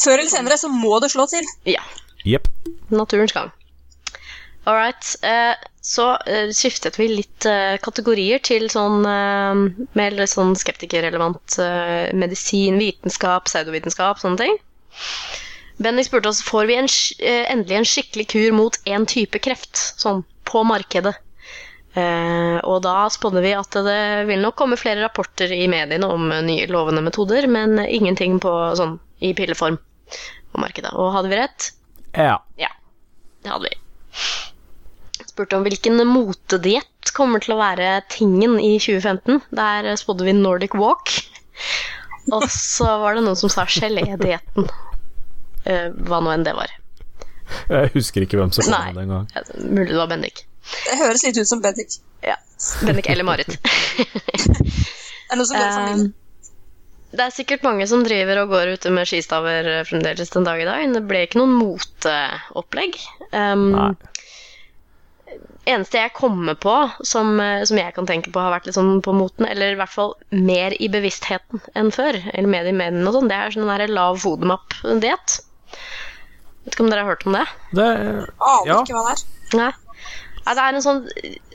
[0.00, 1.44] Før eller senere så må det slå til.
[1.68, 1.82] Ja.
[2.24, 2.46] Jepp.
[2.92, 3.50] Naturens gang.
[4.64, 5.16] All right.
[5.22, 12.10] Eh, så eh, skiftet vi litt eh, kategorier til sånn eh, mer sånn skeptikerrelevant eh,
[12.12, 14.60] medisin, vitenskap, pseudovitenskap, sånne ting.
[15.80, 16.90] Benny spurte oss får vi en,
[17.24, 21.16] eh, endelig en skikkelig kur mot én type kreft, sånn på markedet.
[21.90, 26.68] Og da spådde vi at det vil nok komme flere rapporter i mediene om nye
[26.70, 28.94] lovende metoder, men ingenting på sånn
[29.26, 29.80] i pilleform
[30.52, 30.92] på markedet.
[30.94, 31.72] Og hadde vi rett?
[32.14, 32.36] Ja.
[32.62, 32.70] Ja,
[33.42, 33.80] det hadde vi.
[35.40, 39.38] Spurte om hvilken motediett kommer til å være tingen i 2015.
[39.56, 41.14] Der spådde vi Nordic Walk.
[42.28, 44.68] Og så var det noen som sa gelédietten.
[45.64, 46.74] Uh, hva nå enn det var.
[47.72, 49.32] Jeg husker ikke hvem som sa det engang.
[49.32, 50.44] Eh, Mulig det var Bendik.
[50.84, 51.96] Det høres litt ut som Bendik.
[52.20, 52.36] Ja.
[52.84, 53.56] Bendik eller Marit.
[53.56, 56.06] Det er noe som går i familien.
[56.10, 56.16] Um,
[57.16, 60.60] det er sikkert mange som driver og går ute med skistaver eh, fremdeles den dag
[60.60, 60.84] i dag.
[60.94, 62.98] Det ble ikke noen moteopplegg.
[63.30, 63.92] Um, Nei.
[65.68, 66.74] Eneste jeg kommer på
[67.06, 69.78] som, eh, som jeg kan tenke på har vært litt sånn på moten, eller i
[69.80, 73.54] hvert fall mer i bevisstheten enn før, eller mer i mediene og sånn, det er
[73.54, 75.38] sånn der lav fodermap-diett.
[76.64, 77.46] Vet ikke om dere har hørt om det?
[77.76, 78.80] Det, Aner ja.
[78.82, 79.24] ikke hva det er.
[79.60, 79.70] Nei.
[80.40, 81.00] Nei, det er en sånn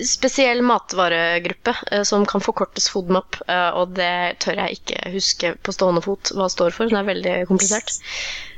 [0.06, 5.74] spesiell matvaregruppe eh, som kan forkortes FODMAP, eh, og det tør jeg ikke huske på
[5.74, 6.92] stående fot hva det står for.
[6.92, 7.98] Det er veldig komplisert.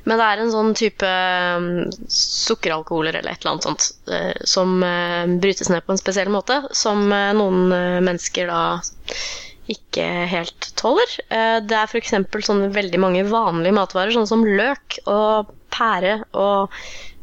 [0.08, 4.78] Men det er en sånn type mm, sukkeralkoholer eller et eller annet sånt eh, som
[4.86, 7.67] eh, brytes ned på en spesiell måte, som eh, noen
[8.06, 8.62] mennesker da
[9.67, 11.12] ikke helt tåler.
[11.67, 12.13] Det er f.eks.
[12.48, 16.72] sånne veldig mange vanlige matvarer, sånn som løk og pære og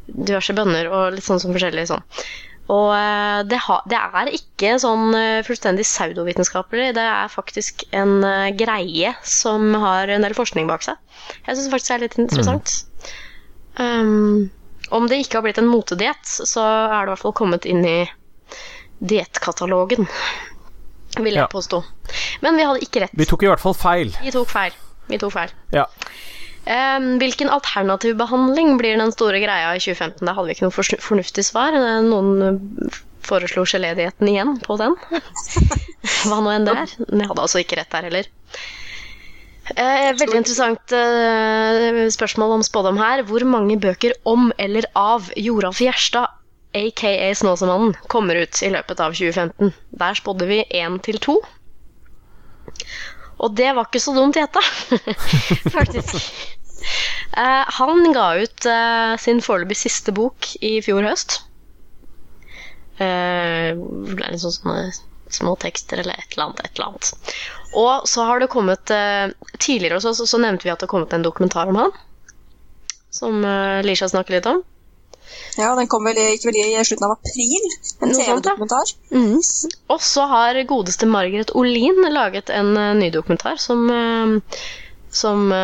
[0.04, 2.04] diverse bønner og litt sånn som forskjellig sånn.
[2.72, 8.22] Og eh, det, ha, det er ikke sånn eh, fullstendig pseudovitenskapelig, det er faktisk en
[8.24, 10.96] eh, greie som har en del forskning bak seg.
[11.44, 12.76] Jeg syns faktisk det er litt interessant.
[13.76, 14.48] Um,
[14.94, 17.84] om det ikke har blitt en motediett, så er det i hvert fall kommet inn
[17.84, 17.98] i
[19.04, 20.06] dietkatalogen,
[21.18, 21.46] vil jeg Ja.
[21.50, 21.82] påstå.
[22.42, 23.10] Men vi hadde ikke rett.
[23.14, 24.14] Vi tok i hvert fall feil.
[24.22, 24.72] Vi tok feil.
[25.08, 25.50] Vi tok feil.
[25.72, 25.84] Ja.
[26.64, 30.24] Hvilken alternativ behandling blir den store greia i 2015?
[30.24, 31.76] Da hadde vi ikke noe fornuftig svar.
[31.76, 34.96] Eh, Noen eh, foreslo gelédietten igjen på den.
[36.24, 36.94] Hva nå enn det er.
[37.10, 38.30] Men jeg hadde altså ikke rett der heller.
[39.72, 43.24] Eh, veldig interessant eh, spørsmål om spådom her.
[43.28, 46.32] Hvor mange bøker om eller av Joralf Gjerstad,
[46.74, 49.72] aka Snåsamannen, kommer ut i løpet av 2015?
[50.00, 51.38] Der spådde vi én til to.
[53.44, 54.62] Og det var ikke så dumt gjetta,
[55.76, 56.32] faktisk.
[57.36, 61.40] Eh, han ga ut eh, sin foreløpig siste bok i fjor høst.
[63.02, 64.86] Eh, det ble sånn sånne
[65.34, 66.64] små tekster eller et eller annet.
[66.64, 67.38] Et eller annet.
[67.74, 68.92] Og så har det kommet
[69.58, 71.96] Tidligere også, så, nevnte vi at det har kommet en dokumentar om han.
[73.14, 73.42] Som
[73.86, 74.62] Lisha snakker litt om.
[75.58, 77.68] Ja, Den kom vel i, ikke vel i slutten av april.
[78.00, 78.14] En.
[78.14, 78.94] TV-dokumentar.
[79.14, 79.40] Mm.
[79.94, 84.38] Og så har godeste Margaret Olin laget en uh, ny dokumentar som, uh,
[85.14, 85.58] som uh,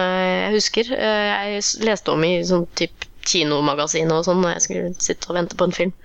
[0.47, 5.31] jeg husker jeg leste om i sånn typ kinomagasin og sånn når jeg skulle sitte
[5.31, 5.97] og vente på en film.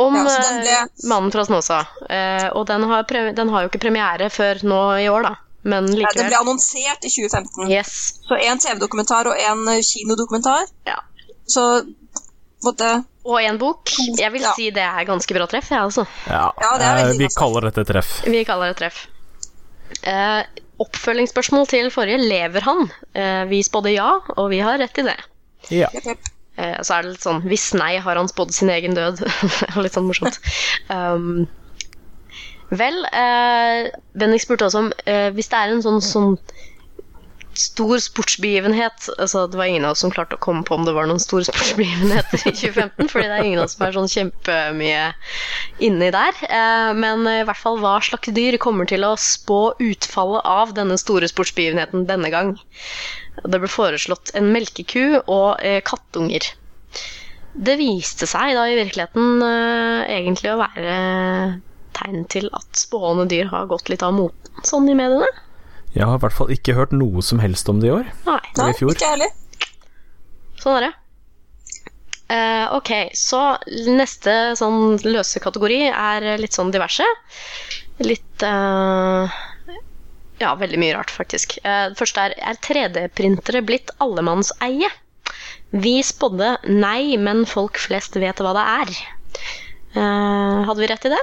[0.00, 1.80] Om Ja, ble- mannen fra Snåsa.
[2.08, 5.34] Eh, og den har, pre den har jo ikke premiere før nå i år, da.
[5.62, 7.68] Men Ja, det ble annonsert i 2015.
[7.68, 8.20] Yes.
[8.28, 10.70] Så én TV-dokumentar og én kinodokumentar.
[10.88, 11.00] Ja.
[11.50, 11.82] Så
[12.64, 13.88] Måtte, Og en bok.
[14.18, 14.52] Jeg vil Ja.
[14.56, 16.06] si det er ganske bra treff, jeg, altså.
[16.26, 18.22] Ja, Ja, det er eh, vi kaller dette treff.
[18.24, 19.06] Vi kaller det treff.
[20.02, 20.42] Eh,
[20.80, 22.18] oppfølgingsspørsmål til forrige.
[22.28, 22.90] Lever han?
[23.14, 25.16] Eh, vi spådde ja, og vi har rett i det.
[25.70, 25.88] Ja.
[26.56, 29.20] Eh, så er det litt sånn Hvis nei, har han spådd sin egen død?
[29.84, 30.38] Litt sånn morsomt.
[30.90, 31.46] Um,
[32.70, 36.32] vel, eh, Bendik spurte også om eh, hvis det er en sånn, sånn
[37.60, 40.94] stor sportsbegivenhet altså Det var ingen av oss som klarte å komme på om det
[40.96, 44.10] var noen store sportsbegivenheter i 2015, fordi det er ingen av oss som er sånn
[44.12, 45.02] kjempemye
[45.86, 46.40] inni der.
[46.48, 50.98] Eh, men i hvert fall hva slags dyr kommer til å spå utfallet av denne
[51.00, 52.54] store sportsbegivenheten denne gang.
[53.44, 56.52] Det ble foreslått en melkeku og eh, kattunger.
[57.52, 60.96] Det viste seg da i virkeligheten eh, egentlig å være
[61.98, 65.28] tegn til at spående dyr har gått litt av moten, sånn i mediene.
[65.94, 68.10] Jeg har i hvert fall ikke hørt noe som helst om det i år.
[68.28, 69.32] Nei, Nei, ikke jeg heller.
[70.60, 70.92] sånn er det.
[72.30, 73.40] Uh, ok, så
[73.90, 77.06] neste sånn løse kategori er litt sånn diverse.
[78.06, 79.26] Litt uh,
[80.38, 81.58] Ja, veldig mye rart, faktisk.
[81.64, 84.92] Uh, det første er er 3D-printere blitt allemannseie?
[85.70, 88.94] Vi spådde nei, men folk flest vet hva det er.
[89.94, 91.20] Eh, hadde vi rett i det?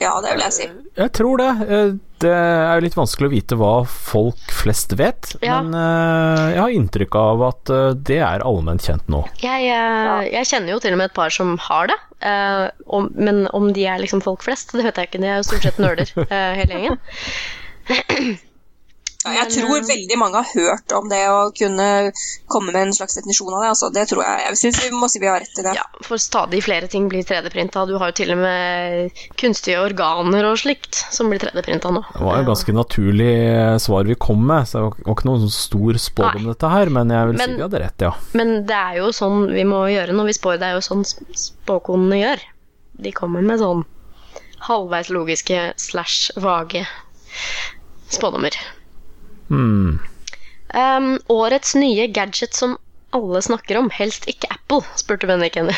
[0.00, 0.66] Ja, det vil jeg si.
[0.96, 1.50] Jeg tror det.
[2.16, 5.60] Eh, Det er jo litt vanskelig å vite hva folk flest vet, Ja.
[5.62, 9.20] men uh, jeg har inntrykk av at uh, det er allment kjent nå.
[9.42, 11.98] Jeg, uh, jeg kjenner jo til og med et par som har det.
[12.24, 15.20] eh, om, men om de er liksom folk flest, det vet jeg ikke.
[15.20, 18.38] De er jo stort sett nerder, eh, hele gjengen.
[19.26, 21.86] Ja, jeg tror eh, veldig mange har hørt om det å kunne
[22.52, 23.70] komme med en slags definisjon av det.
[23.74, 24.44] Altså, det tror jeg.
[24.46, 25.74] Jeg syns vi må si vi har rett i det.
[25.78, 27.84] Ja, for stadig flere ting blir 3D-printa.
[27.90, 32.04] Du har jo til og med kunstige organer og slikt som blir 3D-printa nå.
[32.14, 35.44] Det var jo ganske naturlig eh, svar vi kom med, så det var ikke noen
[35.46, 38.14] sånn stor spådom om dette her, men jeg vil Men- si vi hadde rett, ja.
[38.38, 40.58] Men det er jo sånn vi må gjøre når vi spår.
[40.62, 42.46] Det er jo sånn spåkonene gjør.
[43.02, 43.84] De kommer med sånn
[44.66, 46.86] halvveis logiske slash vage
[48.08, 48.54] spådommer.
[49.48, 49.98] Hmm.
[50.74, 52.76] Um, årets nye gadget som
[53.16, 55.74] alle snakker om, helst ikke Apple, spurte Bendik henne.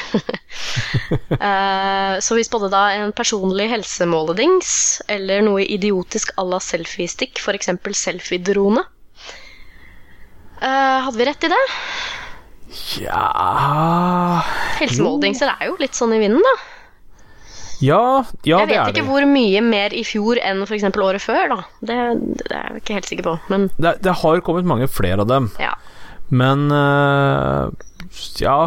[1.39, 4.71] uh, så vi spådde da en personlig helsemåledings,
[5.13, 7.71] eller noe idiotisk à la selfiestick, f.eks.
[8.01, 8.83] selfiedrone.
[10.59, 11.65] Uh, hadde vi rett i det?
[13.01, 14.43] Ja
[14.81, 16.57] Helsemåledingser er jo litt sånn i vinden, da.
[17.81, 20.87] Ja, ja jeg det vet er ikke hvor mye mer i fjor enn f.eks.
[20.89, 21.59] året før, da.
[21.81, 21.99] Det,
[22.41, 23.99] det er jeg ikke helt sikker på, men det.
[24.03, 25.75] Det har kommet mange flere av dem, ja.
[26.29, 27.71] men uh,
[28.43, 28.59] ja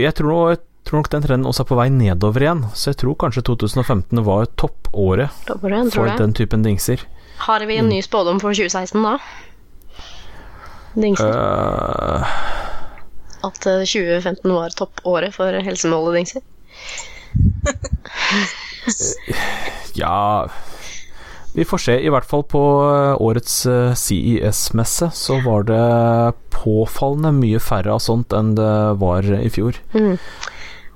[0.00, 3.00] Jeg tror, jeg tror nok den trenden også er på vei nedover igjen, så jeg
[3.04, 6.18] tror kanskje 2015 var toppåret det, tror for jeg.
[6.18, 7.06] den typen dingser.
[7.46, 9.14] Har vi en ny spådom for 2016 da?
[10.98, 11.30] Dingser.
[11.30, 12.26] Uh,
[13.46, 16.42] At eh, 2015 var toppåret for helsemåledingser.
[19.98, 20.46] Ja
[21.54, 21.96] Vi får se.
[21.98, 25.82] I hvert fall på eh, årets eh, CES-messe så var det
[26.54, 28.70] påfallende mye færre av sånt enn det
[29.02, 29.80] var i fjor.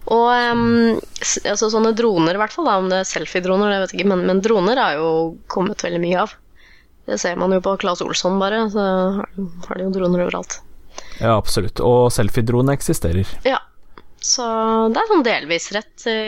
[0.05, 1.01] Og um,
[1.49, 4.11] altså sånne droner, i hvert fall, da, om det er selfie-droner, det vet jeg ikke,
[4.13, 5.11] men, men droner er jo
[5.51, 6.35] kommet veldig mye av.
[7.09, 8.63] Det ser man jo på Claes Olsson, bare.
[8.73, 9.29] Så har
[9.69, 10.59] har de jo droner overalt.
[11.21, 11.81] Ja, absolutt.
[11.85, 13.29] Og selfie-drone eksisterer.
[13.49, 13.61] Ja.
[14.25, 14.45] Så
[14.95, 16.19] det er sånn delvis rett i,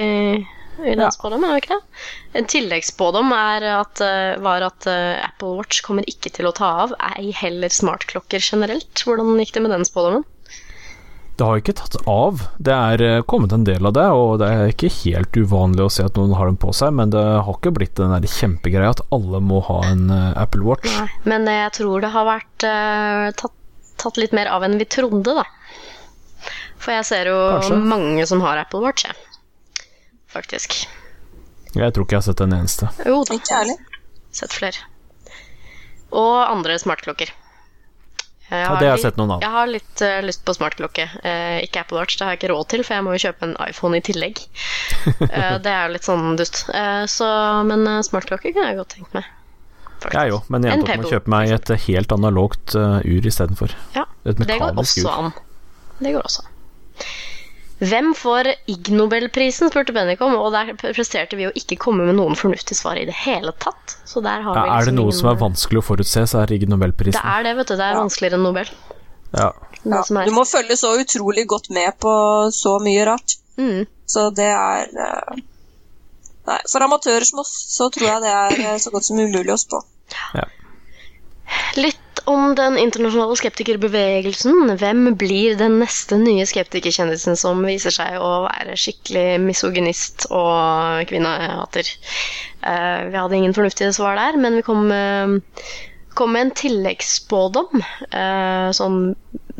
[0.84, 1.08] i den Ja.
[1.14, 2.04] spådommen, er det ikke det?
[2.36, 6.68] En tilleggsspådom er at, eh, var at eh, Apple Watch kommer ikke til å ta
[6.84, 8.92] av, ei heller smartklokker generelt.
[9.00, 10.26] Hvordan gikk det med den spådommen?
[11.36, 12.44] Det har ikke tatt av.
[12.60, 15.90] Det er eh, kommet en del av det, og det er ikke helt uvanlig å
[15.92, 18.92] se at noen har den på seg, men det har ikke blitt den der kjempegreia
[18.92, 20.92] at alle må ha en Apple Watch.
[21.00, 21.08] Nei.
[21.24, 23.56] Men jeg tror det har vært uh, tatt,
[24.00, 25.44] tatt litt mer av enn vi trodde, da.
[26.82, 27.80] For jeg ser jo Kanskje.
[27.94, 29.16] mange som har Apple Watch, jeg.
[30.32, 30.82] Faktisk.
[31.76, 32.90] Jeg tror ikke jeg har sett en eneste.
[33.04, 33.76] Jo, Ikke ærlig.
[34.32, 34.84] sett flere.
[36.12, 37.32] Og andre smartklokker.
[38.46, 39.40] Jeg Ja, det har jeg sett noen av.
[39.42, 41.08] Jeg har litt uh, lyst på smartklokke.
[41.24, 43.48] Uh, ikke Apple Watch, det har jeg ikke råd til, for jeg må jo kjøpe
[43.48, 44.42] en iPhone i tillegg.
[45.18, 46.62] Uh, det er jo litt sånn dust.
[46.70, 47.26] Eh, så,
[47.66, 49.26] men smartklokke kunne jeg godt tenkt meg.
[49.98, 50.14] faktisk.
[50.14, 53.00] Jeg jo, men jeg må endte opp med å kjøpe meg et helt analogt uh,
[53.02, 53.74] ur istedenfor.
[53.96, 55.10] Ja, Et det går også ur.
[55.10, 55.34] an.
[56.00, 56.44] Det går også.
[57.76, 62.16] Hvem får Ig Nobelprisen, spurte Bennik om, og der presterte vi å ikke komme med
[62.16, 63.98] noen fornuftig svar i det hele tatt.
[64.08, 66.22] Så der har Ja, vi er det liksom noe ingen- som er vanskelig å forutse,
[66.24, 67.20] så er Ig Nobelprisen.
[67.20, 67.76] Det er det, vet du.
[67.76, 68.70] Det er vanskeligere enn Nobel.
[69.36, 69.50] Ja.
[69.84, 72.10] Ja, du må følge så utrolig godt med på
[72.50, 73.36] så mye rart.
[73.58, 73.86] Mm.
[74.06, 75.36] Så det er eh,
[76.46, 79.50] Nei, for amatører som oss så tror jeg det er eh, så godt som umulig
[79.52, 79.80] å spå.
[81.76, 84.72] Litt om den internasjonale skeptikerbevegelsen.
[84.80, 91.90] Hvem blir den neste nye skeptikerkjendisen som viser seg å være skikkelig misogynist og kvinnehater?
[92.66, 95.78] Uh, vi hadde ingen fornuftige svar der, men vi kom, uh,
[96.18, 97.82] kom med en tilleggsspådom.
[98.10, 99.00] Uh, sånn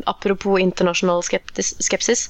[0.07, 2.27] apropos internasjonal skeptis, skepsis.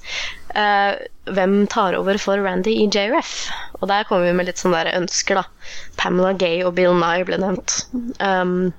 [1.28, 3.34] Hvem tar over for Randy i JRF?
[3.82, 5.74] Og der kommer vi med litt sånne ønsker, da.
[6.00, 7.84] Pamela Gay og Bill Nye ble nevnt.
[8.18, 8.72] Um,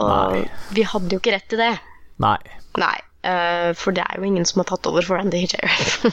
[0.00, 0.42] og Nei.
[0.76, 1.74] vi hadde jo ikke rett til det.
[2.22, 2.38] Nei.
[2.80, 2.96] Nei.
[3.20, 6.06] Uh, for det er jo ingen som har tatt over for Randy JRF.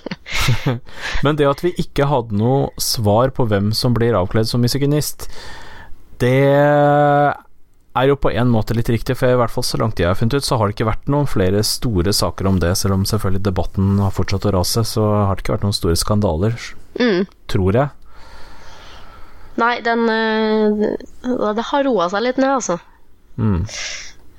[1.26, 5.30] Men det at vi ikke hadde noe svar på hvem som blir avkledd som musikinist,
[6.20, 6.36] det
[7.98, 10.18] er jo på en måte litt riktig, for i hvert fall så langt jeg har
[10.18, 13.06] funnet ut, så har det ikke vært noen flere store saker om det, selv om
[13.08, 16.58] selvfølgelig debatten har fortsatt å rase, så har det ikke vært noen store skandaler,
[17.00, 17.24] mm.
[17.54, 17.94] tror jeg.
[19.58, 20.84] Nei, den eh,
[21.58, 22.78] Det har roa seg litt ned, altså.
[23.38, 23.64] Mm.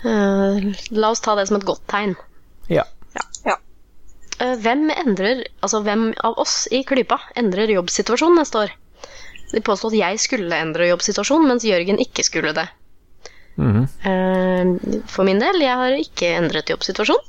[0.05, 2.14] Uh, la oss ta det som et godt tegn.
[2.70, 2.84] Ja.
[3.46, 3.55] Ja.
[4.38, 8.74] Eh, hvem endrer Altså, hvem av oss i Klypa endrer jobbsituasjonen neste år?
[9.55, 12.66] De påsto at jeg skulle endre jobbsituasjonen, mens Jørgen ikke skulle det.
[13.59, 13.86] Mm.
[14.05, 17.24] Uh, For min del, jeg har ikke endret jobbsituasjon,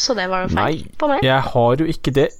[0.00, 1.22] så det var feil Nei, på meg.
[1.22, 2.30] jeg har jo ikke det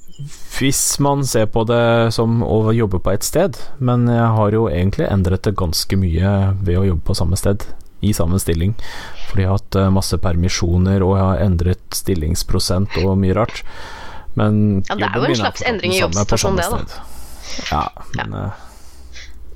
[0.59, 4.67] hvis man ser på det som å jobbe på et sted, men jeg har jo
[4.69, 7.65] egentlig endret det ganske mye ved å jobbe på samme sted,
[8.03, 8.75] i samme stilling.
[9.29, 13.63] Fordi jeg har hatt eh, masse permisjoner, og jeg har endret stillingsprosent og mye rart.
[14.39, 17.05] Men Ja, det er jo en slags endring i jobbsituasjonen, det, da.
[17.71, 17.85] Ja,
[18.17, 18.49] men ja.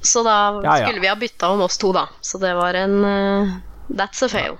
[0.04, 0.86] Så da Ja, ja.
[0.86, 2.08] skulle vi ha bytta om oss to, da.
[2.20, 3.54] Så det var en uh,
[3.88, 4.56] That's a fail.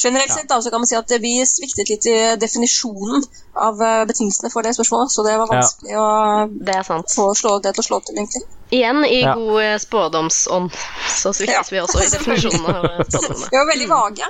[0.00, 3.24] Generelt sett da, så kan man si at vi sviktet litt i definisjonen
[3.60, 5.58] av eh, betingelsene for det spørsmålet, så det var Ja.
[5.58, 6.06] vanskelig å
[6.64, 7.10] Det er sant.
[7.12, 8.46] få slå det til å slå til, egentlig.
[8.70, 9.34] Igjen i Ja.
[9.34, 10.70] god eh, spådomsånd
[11.10, 11.62] så sviktet Ja.
[11.70, 13.48] vi også i definisjonen av spådommene.
[13.50, 14.28] Vi var veldig vage,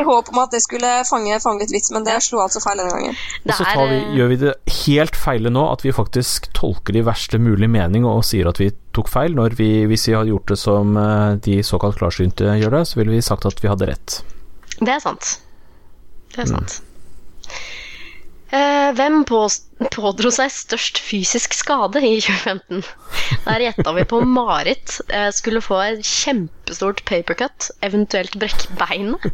[0.00, 2.80] i håp om at det skulle fange, fange litt vits, men det slo altså feil
[2.82, 3.14] denne gangen.
[3.44, 6.50] Det Og så tar vi, eh, gjør vi det helt feile nå, at vi faktisk
[6.58, 10.14] tolker de verste mulige mening og sier at vi tok feil, når vi, hvis vi
[10.18, 13.62] hadde gjort det som eh, de såkalt klarsynte gjør det, så ville vi sagt at
[13.62, 14.22] vi hadde rett.
[14.80, 15.38] Det er sant.
[16.34, 16.80] Det er sant.
[16.82, 17.52] Eh,
[18.52, 19.38] hvem på,
[19.94, 22.82] pådro seg størst fysisk skade i 2015?
[23.46, 29.24] Der gjetta vi på Marit eh, skulle få et kjempestort papercut, eventuelt brekke beinet.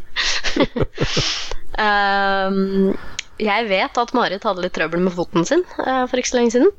[1.78, 2.94] Ehm,
[3.38, 6.54] jeg vet at Marit hadde litt trøbbel med foten sin eh, for ikke så lenge
[6.56, 6.70] siden.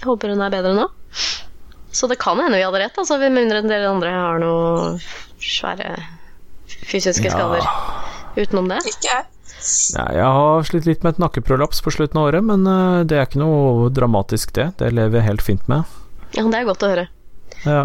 [0.00, 0.88] Jeg håper hun er bedre nå.
[1.94, 4.96] Så det kan hende vi hadde rett, altså, med mindre en del andre har noe
[5.38, 5.94] svære
[6.90, 7.36] fysiske Ja.
[7.36, 8.80] skader utenom det.
[8.90, 9.28] Ikke jeg.
[9.94, 13.18] Ja, jeg har slitt litt med et nakkeprolaps på slutten av året, men eh, det
[13.18, 14.70] er ikke noe dramatisk, det.
[14.80, 15.84] Det lever jeg helt fint med.
[16.36, 17.06] Ja, det er godt å høre.
[17.64, 17.84] Ja.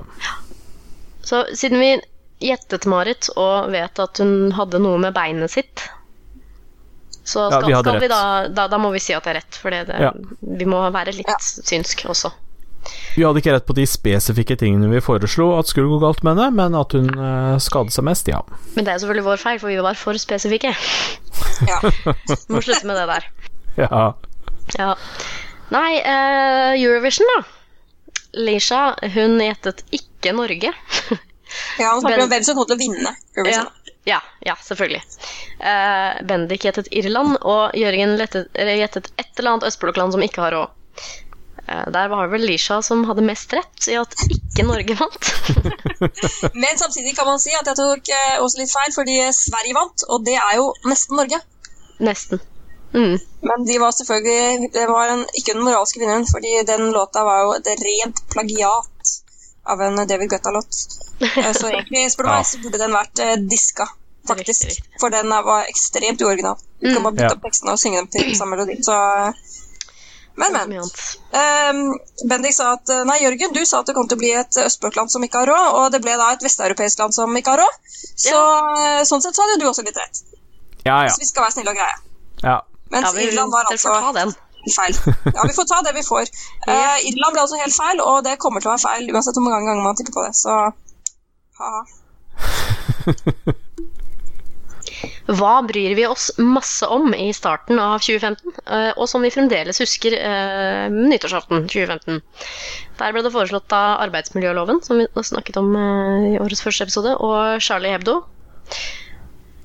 [1.24, 1.92] Så siden vi
[2.50, 5.86] gjettet Marit og vet at hun hadde noe med beinet sitt,
[7.30, 9.38] så Ja, vi hadde skal vi da, da Da må vi si at det er
[9.38, 11.36] rett, for det, vi må være litt Ja.
[11.40, 12.32] synsk også.
[13.16, 16.38] Vi hadde ikke rett på de spesifikke tingene vi foreslo at skulle gå galt med
[16.38, 18.42] henne, men at hun eh, skadet seg mest, ja.
[18.76, 20.74] Men det er selvfølgelig vår feil, for vi var for spesifikke.
[21.68, 21.80] Ja.
[22.52, 23.30] Må slutte med det der.
[23.80, 24.04] Ja.
[24.78, 24.94] Ja.
[25.74, 27.44] Nei, uh, Eurovision, da.
[28.40, 28.82] Lisha,
[29.16, 30.72] hun gjettet ikke Norge.
[31.82, 33.14] ja, hun snakker om hvem som kommer til å vinne.
[33.36, 33.70] Eurovision.
[34.10, 35.02] ja, ja selvfølgelig.
[35.62, 40.78] Uh, Bendik gjettet Irland, og Jørgen gjettet et eller annet østblokkland som ikke har råd.
[41.70, 45.32] Eh, der var det vel Lisha som hadde mest rett i at ikke Norge vant.
[46.64, 50.06] Men samtidig kan man si at jeg tok eh, også litt feil, fordi Sverige vant,
[50.10, 51.42] og det er jo nesten Norge.
[52.00, 52.42] Nesten.
[52.94, 53.20] Mm.
[53.46, 57.44] Men de var selvfølgelig Det var en, ikke den moralske vinneren, fordi den låta var
[57.44, 59.12] jo et rent plagiat
[59.70, 60.80] av en David Guetta-låt.
[61.22, 63.86] Eh, Så egentlig, spør du meg, så burde den vært eh, diska,
[64.26, 64.80] faktisk.
[65.04, 66.58] For den var ekstremt uoriginal.
[66.82, 67.04] Du kan Mm.
[67.04, 68.80] bare bytte opp tekstene og synge dem til samme melodi.
[68.88, 68.96] Så
[70.40, 70.84] Men, men.
[71.34, 71.80] Um,
[72.30, 74.60] Bendik sa at eh, Nei, Jørgen, du sa at det kom til å bli et
[74.62, 77.64] østblokkland som ikke har råd, og det ble da et vesteuropeisk land som ikke har
[77.66, 77.80] råd.
[78.16, 79.04] Så ja.
[79.10, 80.22] sånn sett så hadde jo du også litt rett.
[80.86, 81.12] Ja, ja.
[81.12, 81.98] Så vi skal være snille og greie.
[82.46, 82.60] ja.
[82.90, 83.92] Mens Ja, vi, Irland var altså
[84.76, 84.96] feil.
[85.36, 86.26] Ja, vi får ta det vi får.
[86.70, 89.46] Uh, Irland ble altså helt feil, og det kommer til å være feil uansett hvor
[89.46, 90.34] mange ganger man tipper på det.
[90.38, 90.58] Så
[91.60, 91.82] ha-ha.
[95.30, 99.78] Hva bryr vi oss masse om i starten av 2015, eh, og som vi fremdeles
[99.84, 102.22] husker eh, nyttårsaften 2015?
[102.98, 107.14] Der ble det foreslått av arbeidsmiljøloven, som vi snakket om eh, i årets første episode,
[107.22, 108.24] og Charlie Hebdo.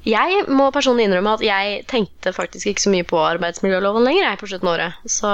[0.04, 4.40] Jeg må personlig innrømme at jeg tenkte faktisk ikke så mye på arbeidsmiljøloven lenger jeg
[4.42, 5.08] på slutten av året.
[5.08, 5.32] Så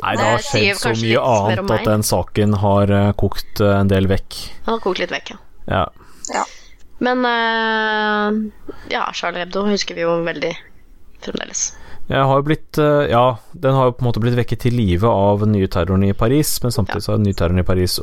[0.00, 3.60] Nei, det har skjedd så mye litt mer om annet at den saken har kokt
[3.60, 4.40] en del vekk.
[4.64, 5.42] Den har kokt litt vekk, ja.
[5.68, 5.84] Ja.
[6.32, 6.48] Ja.
[7.02, 8.52] Men eh,
[8.94, 10.52] ja, Charlie Hebdo husker vi jo veldig
[11.24, 11.72] fremdeles.
[12.12, 15.42] Har blitt eh, Ja, den har jo på en måte blitt vekket til live av
[15.42, 17.98] den nye terroren i Paris, men samtidig så har den nye terroren i Paris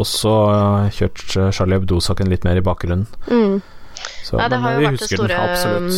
[0.00, 3.04] også eh, kjørt Charlie Hebdo-saken litt mer i bakgrunnen.
[3.28, 3.60] Mm.
[4.00, 5.38] Så, Nei, det har jo vært det store
[5.76, 5.90] um,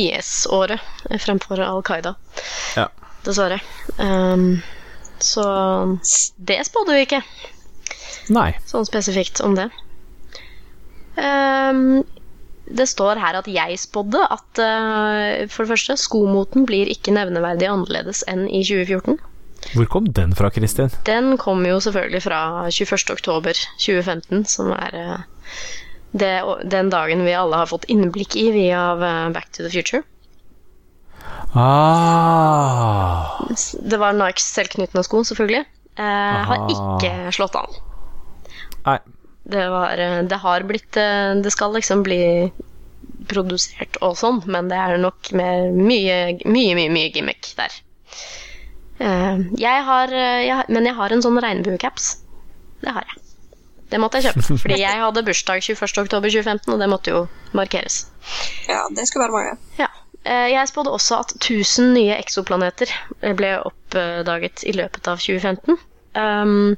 [0.00, 2.14] IS-året fremfor Al Qaida.
[2.78, 2.86] Ja.
[3.26, 3.58] Dessverre.
[3.98, 4.62] Um,
[5.20, 5.44] så
[6.40, 7.20] det spådde vi ikke,
[8.32, 8.54] Nei.
[8.70, 9.68] sånn spesifikt om det.
[11.18, 12.02] Um,
[12.70, 17.68] det står her at jeg spådde at uh, for det første, skomoten blir ikke nevneverdig
[17.70, 19.18] annerledes enn i 2014.
[19.74, 20.92] Hvor kom den fra, Kristin?
[21.06, 22.40] Den kom jo selvfølgelig fra
[22.70, 23.10] 21.
[23.12, 25.18] oktober 2015, som er uh,
[26.12, 26.32] det,
[26.70, 30.02] den dagen vi alle har fått innblikk i via uh, Back to the Future.
[31.54, 33.40] Ah.
[33.82, 35.64] Det var Nikes selvknyttende sko, selvfølgelig.
[35.98, 37.80] Eh, har ikke slått an.
[38.86, 38.98] Nei.
[39.50, 42.50] Det, var, eh, det har blitt eh, Det skal liksom bli
[43.30, 47.74] produsert og sånn, men det er nok med mye, mye, mye, mye gimmick der.
[48.98, 52.08] Eh, jeg har, jeg, men jeg har en sånn regnbuecaps.
[52.82, 53.22] Det har jeg.
[53.90, 57.22] Det måtte jeg kjøpe, fordi jeg hadde bursdag 21.10.2015, og det måtte jo
[57.58, 58.04] markeres.
[58.70, 59.56] Ja, det skulle være mange.
[59.80, 59.90] Ja.
[60.20, 62.90] Jeg spådde også at 1000 nye eksoplaneter
[63.38, 65.78] ble oppdaget i løpet av 2015.
[66.18, 66.76] Um,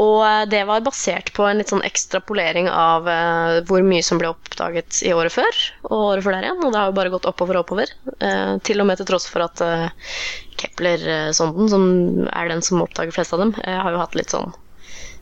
[0.00, 4.30] og det var basert på en litt sånn ekstrapolering av eh, hvor mye som ble
[4.32, 6.62] oppdaget i året før og året før der igjen.
[6.64, 7.92] Og det har jo bare gått oppover og oppover.
[8.18, 10.16] eh, til og med til tross for at eh,
[10.60, 11.84] Kepler-sonden, som
[12.32, 14.52] er den som oppdager flest av dem, eh, har jo hatt litt sånn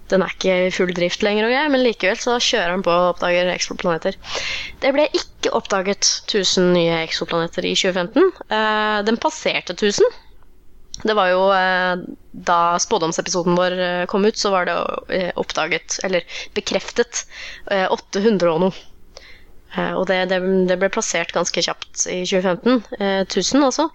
[0.09, 2.93] den er ikke i full drift lenger, og greier, men likevel så kjører den på
[2.93, 4.17] og oppdager eksoplaneter.
[4.81, 8.31] Det ble ikke oppdaget 1000 nye eksoplaneter i 2015.
[8.49, 10.09] Eh, den passerte 1000.
[11.03, 12.01] Det var jo eh,
[12.49, 14.77] Da spådomsepisoden vår eh, kom ut, så var det
[15.15, 16.27] eh, oppdaget, eller
[16.57, 17.25] bekreftet,
[17.71, 18.85] eh, 800 og noe.
[19.79, 22.81] Og det, det, det ble plassert ganske kjapt i 2015.
[22.99, 23.91] Eh, 1000, altså.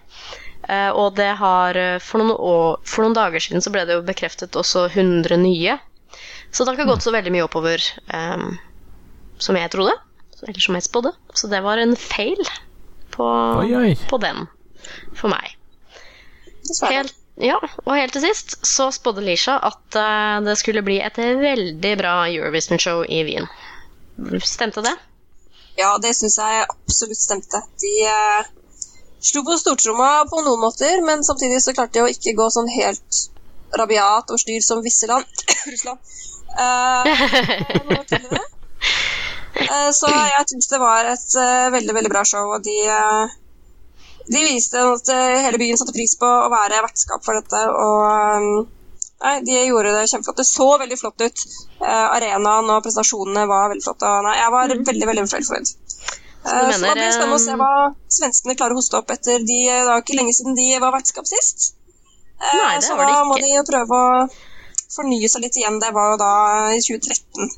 [0.96, 4.56] Og det har for noen, år, for noen dager siden så ble det jo bekreftet
[4.56, 5.74] også 100 nye.
[6.54, 7.84] Så det har ikke gått så veldig mye oppover
[8.14, 8.54] um,
[9.42, 9.92] som jeg trodde.
[10.46, 11.12] Eller som jeg spådde.
[11.36, 12.40] Så det var en feil
[13.12, 13.26] på,
[13.60, 13.92] Oi, oi.
[14.08, 14.46] på den
[15.12, 15.52] for meg.
[16.64, 21.18] Helt, ja, og helt til sist så spådde Lisha at uh, det skulle bli et
[21.18, 23.48] veldig bra Eurovision-show i Wien.
[24.46, 24.94] Stemte det?
[25.76, 27.60] Ja, det syns jeg absolutt stemte.
[27.82, 28.46] De uh,
[29.18, 32.70] slo på stortromma på noen måter, men samtidig så klarte de å ikke gå sånn
[32.70, 33.24] helt
[33.74, 35.46] rabiat og styr som visse land.
[35.72, 35.98] Russland.
[36.54, 37.02] Uh,
[39.58, 39.90] uh.
[39.96, 41.32] Så jeg syns det var et
[41.74, 42.76] veldig, veldig bra show, og de
[44.26, 48.04] de viste at eh, hele byen satte pris på å være vertskap for dette, og
[48.08, 48.48] eh,
[49.24, 50.40] nei, de gjorde det kjempeflott.
[50.40, 51.44] Det så veldig flott ut.
[51.80, 54.08] Uh, arenaen og presentasjonene var veldig flotte.
[54.08, 55.72] og Nei, jeg var veldig, veldig fornøyd.
[56.44, 57.72] Så du Så blir det spennende å se hva
[58.12, 61.28] svenskene klarer å hoste opp etter de Det var ikke lenge siden de var vertskap
[61.28, 61.70] sist.
[62.36, 64.26] Eh, Nei, det så da må de prøve å
[64.92, 65.80] fornye seg litt igjen.
[65.80, 66.34] Det var jo da
[66.76, 67.54] i 2013.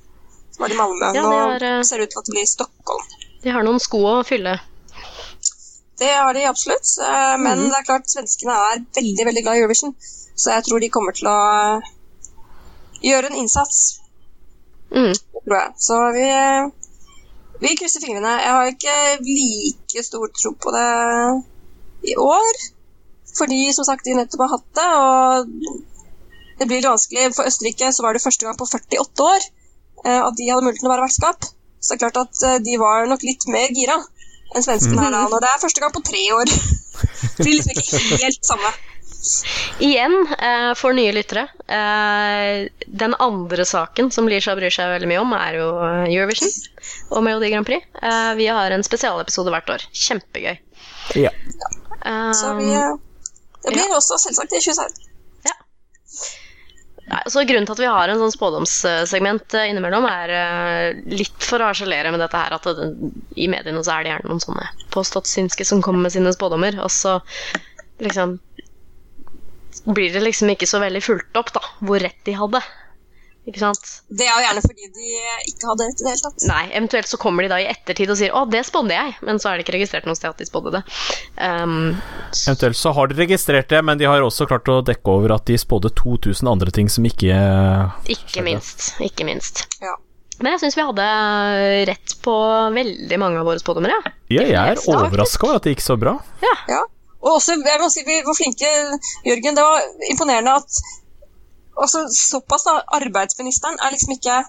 [0.55, 1.11] Så var det Malmö.
[1.19, 3.11] Ja, Nå det ser det ut til at det blir Stockholm.
[3.43, 4.55] De har noen sko å fylle.
[5.99, 6.89] Det har de absolutt.
[7.01, 7.69] eh, Men mm.
[7.71, 9.95] det er klart svenskene er veldig veldig glad i Eurovision.
[10.37, 11.93] Så jeg tror de kommer til å eh,
[13.11, 14.01] gjøre en innsats,
[14.87, 15.11] Mm.
[15.45, 15.71] tror jeg.
[15.83, 16.27] Så vi,
[17.65, 18.37] vi krysser fingrene.
[18.39, 18.93] Jeg har ikke
[19.27, 20.91] like stor tro på det
[22.13, 22.61] i år.
[23.37, 25.51] Fordi som sagt, de nettopp har hatt det, og
[26.61, 27.35] det blir litt vanskelig.
[27.37, 29.43] For Østerrike så var det første gang på 48 år
[30.07, 31.49] eh, at de hadde muligheten til å være vertskap.
[31.81, 33.99] Så det er klart at eh, de var nok litt mer gira
[34.55, 35.25] enn svenskene her da.
[35.31, 36.53] Og det er første gang på tre år.
[37.37, 38.71] Det blir liksom ikke helt samme.
[39.85, 45.23] Igjen, eh, for nye lyttere eh, Den andre saken som Lisha bryr seg veldig mye
[45.25, 45.67] om, er jo
[46.07, 46.53] Eurovision
[47.11, 47.85] og Melodi Grand Prix.
[48.01, 49.85] Eh, vi har en spesialepisode hvert år.
[49.93, 50.55] Kjempegøy.
[51.19, 51.33] Ja.
[52.07, 52.71] Eh, Så vi,
[53.67, 55.03] det blir også selvsagt i 2016.
[57.31, 61.63] Så Grunnen til at vi har en sånn spådomssegment eh, innimellom, er eh, litt for
[61.63, 62.89] å harselere med dette her at det,
[63.39, 66.91] i mediene så er det gjerne noen sånne påstått-synske som kommer med sine spådommer, og
[66.91, 67.21] så
[68.03, 68.41] liksom
[69.87, 72.63] blir det liksom ikke så veldig fulgt opp, da, hvor rett de hadde.
[73.47, 73.91] Ikke sant?
[74.11, 75.11] Det er jo gjerne fordi de
[75.53, 76.47] ikke hadde rett i det hele tatt.
[76.51, 79.39] Nei, eventuelt så kommer de da i ettertid og sier 'Å, det spådde jeg', men
[79.39, 80.83] så er det ikke registrert noe sted at de spådde det.
[81.39, 81.95] Um,
[82.35, 85.47] Eventuelt så har de registrert det, men de har også klart å dekke over at
[85.47, 87.39] de spådde 2000 andre ting som ikke
[88.11, 88.97] ikke minst.
[88.99, 89.67] Ikke minst.
[89.81, 89.95] Ja.
[90.43, 91.07] Men jeg syns vi hadde
[91.89, 92.35] rett på
[92.75, 94.13] veldig mange av våre spådommer, ja.
[94.29, 96.19] Ja, jeg er overraska over at det gikk så bra.
[96.43, 96.83] Ja.
[97.23, 98.71] Og også, jeg må si, vi var flinke,
[99.27, 99.57] Jørgen.
[99.57, 100.83] Det var imponerende at
[101.77, 104.43] også såpass da, arbeidsministeren er liksom ikke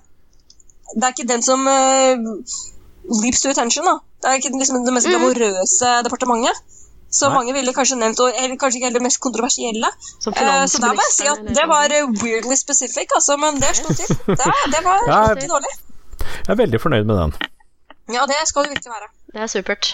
[0.95, 2.15] det er ikke den som uh,
[3.23, 3.86] leaps to attention.
[3.86, 3.97] da.
[4.23, 6.61] Det er ikke liksom det mest glamorøse departementet.
[7.11, 7.36] Så Nei.
[7.38, 9.89] mange ville kanskje nevnt, og eller kanskje ikke heller det mest kontroversielle.
[10.23, 13.61] Som Eh, så da må jeg si at det var eh, weirdly specific, altså, men
[13.63, 14.11] det slo til.
[14.39, 15.71] Det, det var Ja, ikke dårlig.
[16.19, 17.34] Jeg er veldig fornøyd med den.
[18.11, 19.07] Ja, det skal det virkelig være.
[19.34, 19.93] Det er supert.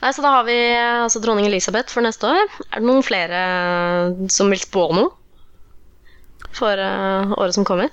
[0.00, 0.56] Nei, så da har vi
[1.04, 2.56] altså dronning Elisabeth for neste år.
[2.72, 3.40] Er det noen flere
[4.32, 5.12] som vil spå noe
[6.56, 7.90] for uh, året som kommer?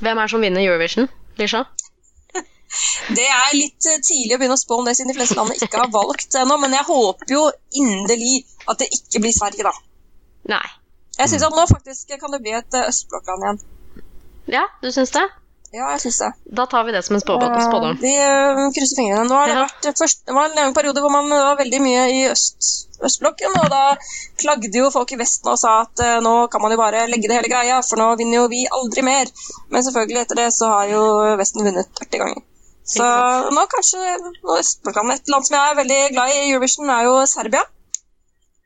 [0.00, 1.08] Hvem er det som vinner Eurovision,
[1.40, 1.64] Lisha?
[3.16, 5.60] Det er litt eh, tidlig å begynne å spå om det, siden de fleste landene
[5.62, 7.44] ikke har valgt ennå, men jeg håper jo
[7.78, 9.72] inderlig at det ikke blir Sverige, da.
[10.56, 10.64] Nei.
[11.20, 13.62] Jeg syns at nå faktisk kan det bli et eh, østblokkland igjen.
[14.56, 15.22] Ja, du syns det?
[15.74, 16.30] Ja, jeg syns det.
[16.58, 17.96] Da tar vi det som en spå- spådom.
[18.02, 18.12] Vi
[18.76, 19.24] krysser fingrene.
[19.30, 22.04] Nå har det vært først, det var en lang periode hvor man var veldig mye
[22.14, 22.68] i øst,
[23.08, 23.82] østblokken, og da
[24.40, 27.30] klagde jo folk i Vesten og sa at eh, nå kan man jo bare legge
[27.30, 29.30] det hele greia, for nå vinner jo vi aldri mer.
[29.70, 31.04] Men selvfølgelig, etter det så har jo
[31.40, 32.42] Vesten vunnet 40 ganger.
[32.84, 33.04] Så
[33.56, 34.00] nå kanskje
[34.44, 37.64] nå Et land som jeg er veldig glad i i Eurovision, er jo Serbia.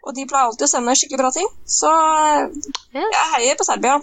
[0.07, 1.49] Og de pleier alltid å sende skikkelig bra ting.
[1.79, 3.99] Så eh, jeg heier på Serbia.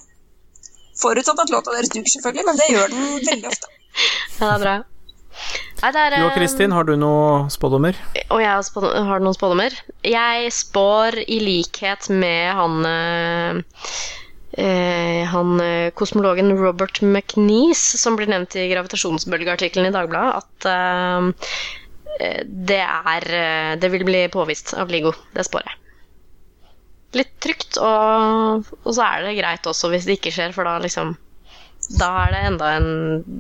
[0.96, 3.72] Forutsatt at låta deres duger, selvfølgelig, men det gjør den veldig ofte.
[4.36, 4.76] Ja, det er bra.
[5.86, 7.98] Nei, er, Du og Kristin, har du noen spådommer?
[8.34, 9.76] Og jeg har, spå- har noen spådommer.
[10.08, 13.60] Jeg spår i likhet med han eh,
[14.58, 21.50] eh, Han eh, kosmologen Robert McNeese, som blir nevnt i gravitasjonsbølgeartikkelen i Dagbladet, at eh,
[22.18, 23.28] eh, det er
[23.84, 25.14] Det vil bli påvist av LIGO.
[25.38, 25.78] Det spår jeg.
[27.16, 30.80] Litt trygt, og, og så er det greit også hvis det ikke skjer, for da
[30.84, 31.14] liksom
[32.02, 32.90] Da er det enda en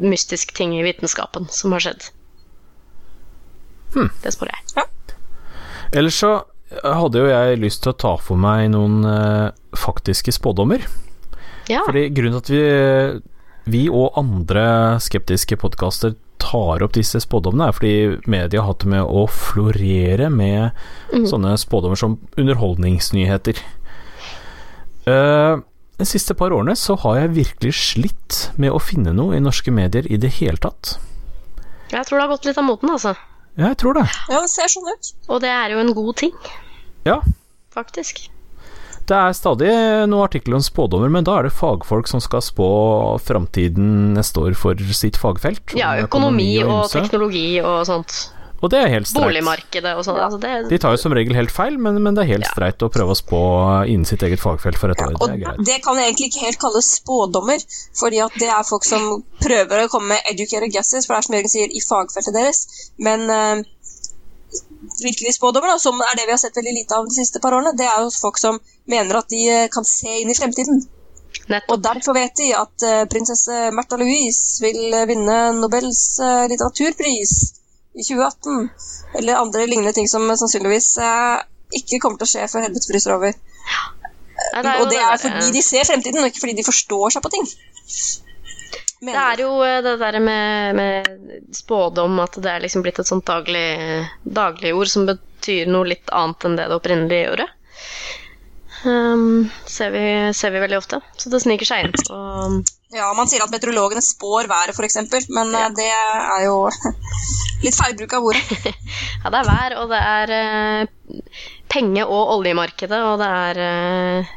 [0.06, 2.12] mystisk ting i vitenskapen som har skjedd.
[4.24, 4.86] Det spår jeg.
[5.96, 6.34] Ellers så
[6.84, 10.84] hadde jo jeg lyst til å ta for meg noen eh, faktiske spådommer.
[11.72, 11.84] Ja.
[11.86, 14.66] Fordi grunnen til at vi, vi og andre
[15.02, 17.94] skeptiske podkaster tar opp disse spådommene, er fordi
[18.30, 20.76] media har hatt det med å florere med
[21.32, 23.62] sånne spådommer som underholdningsnyheter.
[25.06, 25.62] Uh,
[25.96, 29.74] de siste par årene så har jeg virkelig slitt med å finne noe i norske
[29.74, 30.98] medier i det hele tatt.
[31.94, 33.16] Jeg tror det har gått litt av moten, altså.
[33.56, 34.06] Ja, jeg tror det.
[34.30, 35.12] Ja, det ser sånn ut.
[35.32, 36.34] Og det er jo en god ting,
[37.06, 37.20] Ja,
[37.74, 38.26] faktisk.
[39.06, 39.70] Det er stadig
[40.10, 42.68] noen artikler om spådommer, men da er det fagfolk som skal spå
[43.22, 45.76] framtiden neste år for sitt fagfelt.
[45.78, 48.16] Ja, økonomi, økonomi og og teknologi og sånt.
[48.66, 49.28] Og det er helt streit.
[49.28, 50.18] Boligmarkedet og sånt.
[50.26, 52.54] Altså det, De tar jo som regel helt feil, men, men det er helt Ja.
[52.56, 53.42] streit å prøve å spå
[53.86, 55.14] innen sitt eget fagfelt for et år.
[55.20, 55.62] Og Det er greit.
[55.70, 57.62] det kan egentlig ikke helt kalles spådommer,
[58.00, 61.28] fordi at det er folk som prøver å komme med educated guesses, for det er
[61.30, 62.66] som Jørgen sier, i fagfeltet deres.
[62.98, 63.64] Men uh,
[65.04, 67.54] virkelig spådommer, da, som er det vi har sett veldig lite av de siste par
[67.58, 68.60] årene, det er jo folk som
[68.90, 70.82] mener at de eh, kan se inn i fremtiden.
[71.50, 71.74] nettopp.
[71.76, 77.34] Og derfor vet de at eh, prinsesse Märtha Louise vil eh, vinne Nobels eh, litteraturpris
[77.96, 78.70] i 2018.
[79.20, 81.40] Eller andre lignende ting som sannsynligvis eh,
[81.80, 83.36] ikke kommer til å skje før helvete fryser over.
[84.56, 87.24] Nei, det og det er fordi de ser fremtiden, og ikke fordi de forstår seg
[87.24, 87.48] på ting.
[89.06, 93.10] Det er jo eh, det der med, med spådom at det er liksom blitt et
[93.10, 93.68] sånt daglig,
[94.24, 97.50] dagligord som betyr noe litt annet enn det det opprinnelig gjorde.
[98.86, 100.02] Um, ser, vi,
[100.38, 101.00] ser vi veldig ofte.
[101.18, 101.96] Så det sniker seg inn.
[102.16, 102.62] Og
[102.94, 105.70] Ja, Man sier at meteorologene spår været, f.eks., men ja.
[105.74, 106.70] det er jo
[107.66, 108.44] litt feilbruk av ordet.
[109.26, 111.40] Ja, det er vær, og det er uh,
[111.74, 114.36] penge- og oljemarkedet, og det er uh,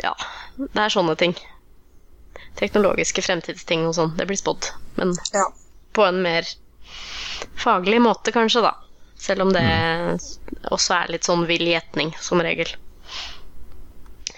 [0.00, 0.14] Ja,
[0.56, 1.36] det er sånne ting.
[2.56, 4.14] Teknologiske fremtidsting og sånn.
[4.16, 4.70] Det blir spådd.
[4.96, 5.44] Men Ja.
[5.92, 6.48] på en mer
[7.60, 8.72] faglig måte, kanskje, da.
[9.20, 9.66] Selv om det
[10.72, 12.72] også er litt sånn vill gjetning, som regel.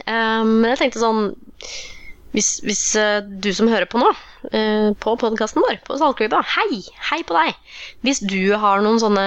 [0.09, 1.26] Eh, Men jeg tenkte sånn
[2.32, 4.09] Hvis, hvis eh, du som hører på nå,
[4.52, 6.82] eh, på podkasten vår, på Saltklypa, hei!
[7.09, 7.56] Hei på deg!
[8.04, 9.24] Hvis du har noen sånne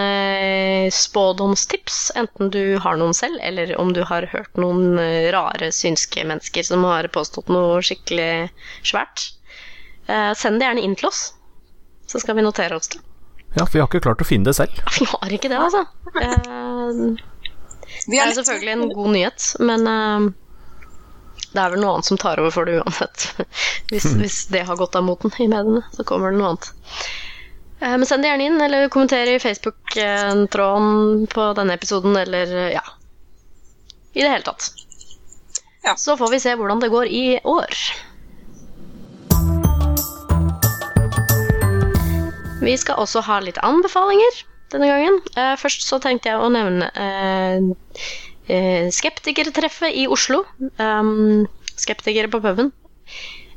[0.94, 6.24] spådomstips, enten du har noen selv, eller om du har hørt noen eh, rare synske
[6.30, 8.52] mennesker som har påstått noe skikkelig
[8.86, 9.32] svært,
[10.06, 11.24] eh, send det gjerne inn til oss.
[12.06, 13.02] Så skal vi notere oss det.
[13.58, 14.78] Ja, for vi har ikke klart å finne det selv.
[15.00, 15.88] Vi har ikke det, altså.
[16.22, 20.30] Eh, det er selvfølgelig en god nyhet, men eh,
[21.52, 23.28] det er vel noe annet som tar over for det uansett.
[23.92, 26.70] Hvis, hvis det har gått av moten i mediene, så kommer det noe annet.
[27.82, 32.70] Eh, Men send det gjerne inn, eller kommenter i Facebook-tråden på denne episoden, eller eh,
[32.78, 32.86] ja
[34.14, 34.70] I det hele tatt.
[35.84, 35.98] Ja.
[35.98, 37.76] Så får vi se hvordan det går i år.
[42.62, 45.18] Vi skal også ha litt anbefalinger denne gangen.
[45.36, 47.72] Eh, først så tenkte jeg å nevne eh,
[48.48, 50.44] skeptikertreffet i Oslo.
[50.82, 51.46] Um,
[51.78, 52.72] skeptikere på puben.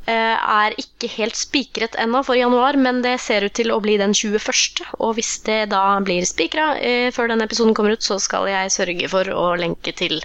[0.04, 3.96] Uh, er ikke helt spikret ennå for januar, men det ser ut til å bli
[3.96, 4.84] den 21.
[5.00, 8.74] Og hvis det da blir spikra uh, før denne episoden kommer ut, så skal jeg
[8.74, 10.20] sørge for å lenke til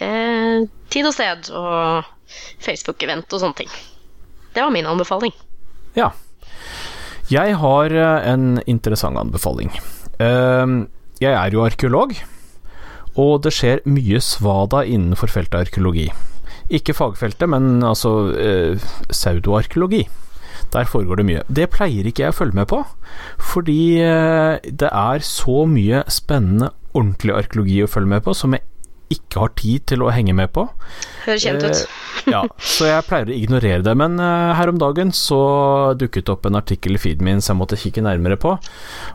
[0.00, 2.06] uh, tid og sted og
[2.62, 3.72] Facebook-event og sånne ting.
[4.54, 5.34] Det var min anbefaling.
[5.98, 6.10] Ja.
[7.30, 9.70] Jeg har eh, en interessant anbefaling.
[10.18, 10.66] Eh,
[11.20, 12.14] Jeg er jo arkeolog,
[13.18, 16.08] og det skjer mye svada innenfor feltet arkeologi.
[16.70, 20.04] Ikke fagfeltet, men altså eh, pseudoarkeologi.
[20.70, 21.42] Der foregår det mye.
[21.48, 22.84] Det pleier ikke jeg å følge med på,
[23.42, 28.66] fordi eh, det er så mye spennende, ordentlig arkeologi å følge med på som jeg
[29.10, 30.66] ikke har tid til å henge med på.
[31.26, 31.82] Høres kjent ut.
[31.82, 33.94] Eh, ja, så jeg pleier å ignorere det.
[33.98, 35.40] Men eh, her om dagen så
[35.98, 38.56] dukket opp en artikkel i feeden min som jeg måtte kikke nærmere på.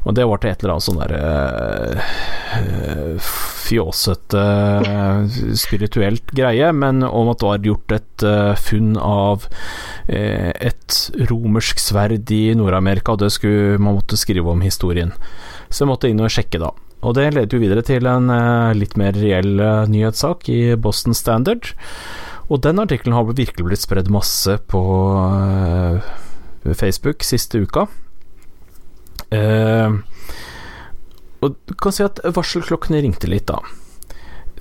[0.04, 1.24] Og det var til et eller annet sånn derre
[2.56, 3.30] uh,
[3.66, 4.42] fjåsete
[4.86, 9.48] eh, spirituelt greie, men om at det var gjort et eh, funn av
[10.08, 11.00] eh, et
[11.32, 15.14] romersk sverd i Nord-Amerika, og det skulle man måtte skrive om historien.
[15.70, 16.72] Så jeg måtte inn og sjekke, da.
[17.06, 21.14] Og det leder jo videre til en eh, litt mer reell eh, nyhetssak i Boston
[21.18, 21.70] Standard.
[22.50, 24.82] Og den artikkelen har virkelig blitt spredd masse på
[25.38, 26.12] eh,
[26.74, 27.88] Facebook siste uka.
[31.46, 33.60] Og du kan si at varselklokkene ringte litt, da.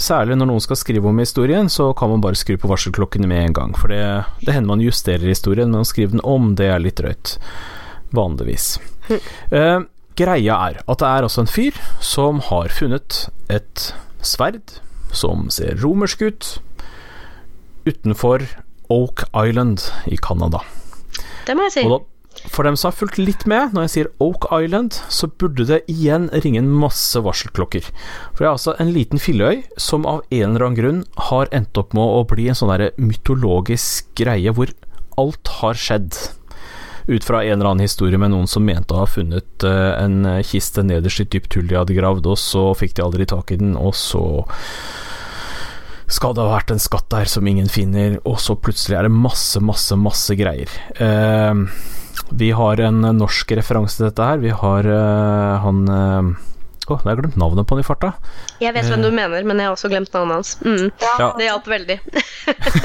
[0.00, 3.44] Særlig når noen skal skrive om historien, så kan man bare skru på varselklokkene med
[3.44, 3.76] en gang.
[3.78, 4.02] For det,
[4.42, 7.36] det hender man justerer historien, men å skrive den om, det er litt drøyt.
[8.14, 8.74] Vanligvis.
[9.50, 9.80] Eh,
[10.18, 13.90] greia er at det er altså en fyr som har funnet et
[14.24, 14.78] sverd
[15.14, 16.48] som ser romersk ut,
[17.86, 18.46] utenfor
[18.92, 20.60] Oak Island i Canada.
[21.46, 21.84] Det må jeg si.
[21.88, 22.00] Da,
[22.50, 25.82] for dem som har fulgt litt med, når jeg sier Oak Island, så burde det
[25.90, 27.86] igjen ringe en masse varselklokker.
[28.34, 31.78] For det er altså en liten filleøy som av en eller annen grunn har endt
[31.80, 34.72] opp med å bli en sånn mytologisk greie hvor
[35.20, 36.18] alt har skjedd.
[37.06, 40.24] Ut fra en eller annen historie med noen som mente å ha funnet eh, en
[40.46, 43.52] kiste nederst i et dypt hull de hadde gravd, og så fikk de aldri tak
[43.52, 44.24] i den, og så
[46.14, 49.14] skal det ha vært en skatt der som ingen finner, og så plutselig er det
[49.16, 50.70] masse, masse, masse greier.
[51.00, 51.64] Eh,
[52.30, 54.42] vi har en norsk referanse til dette her.
[54.42, 56.30] Vi har eh, han eh,
[56.92, 58.10] Oh, jeg har glemt navnet på han i farta.
[58.60, 60.50] Jeg vet hvem du mener, men jeg har også glemt navnet hans.
[60.60, 60.90] Mm.
[61.18, 61.28] Ja.
[61.38, 61.96] Det hjalp veldig.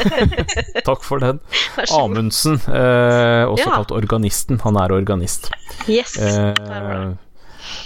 [0.88, 1.40] Takk for den.
[1.98, 3.76] Amundsen, eh, også Ja.
[3.76, 4.60] kalt Organisten.
[4.64, 5.52] Han er organist.
[5.88, 6.16] Yes.
[6.18, 7.14] Eh,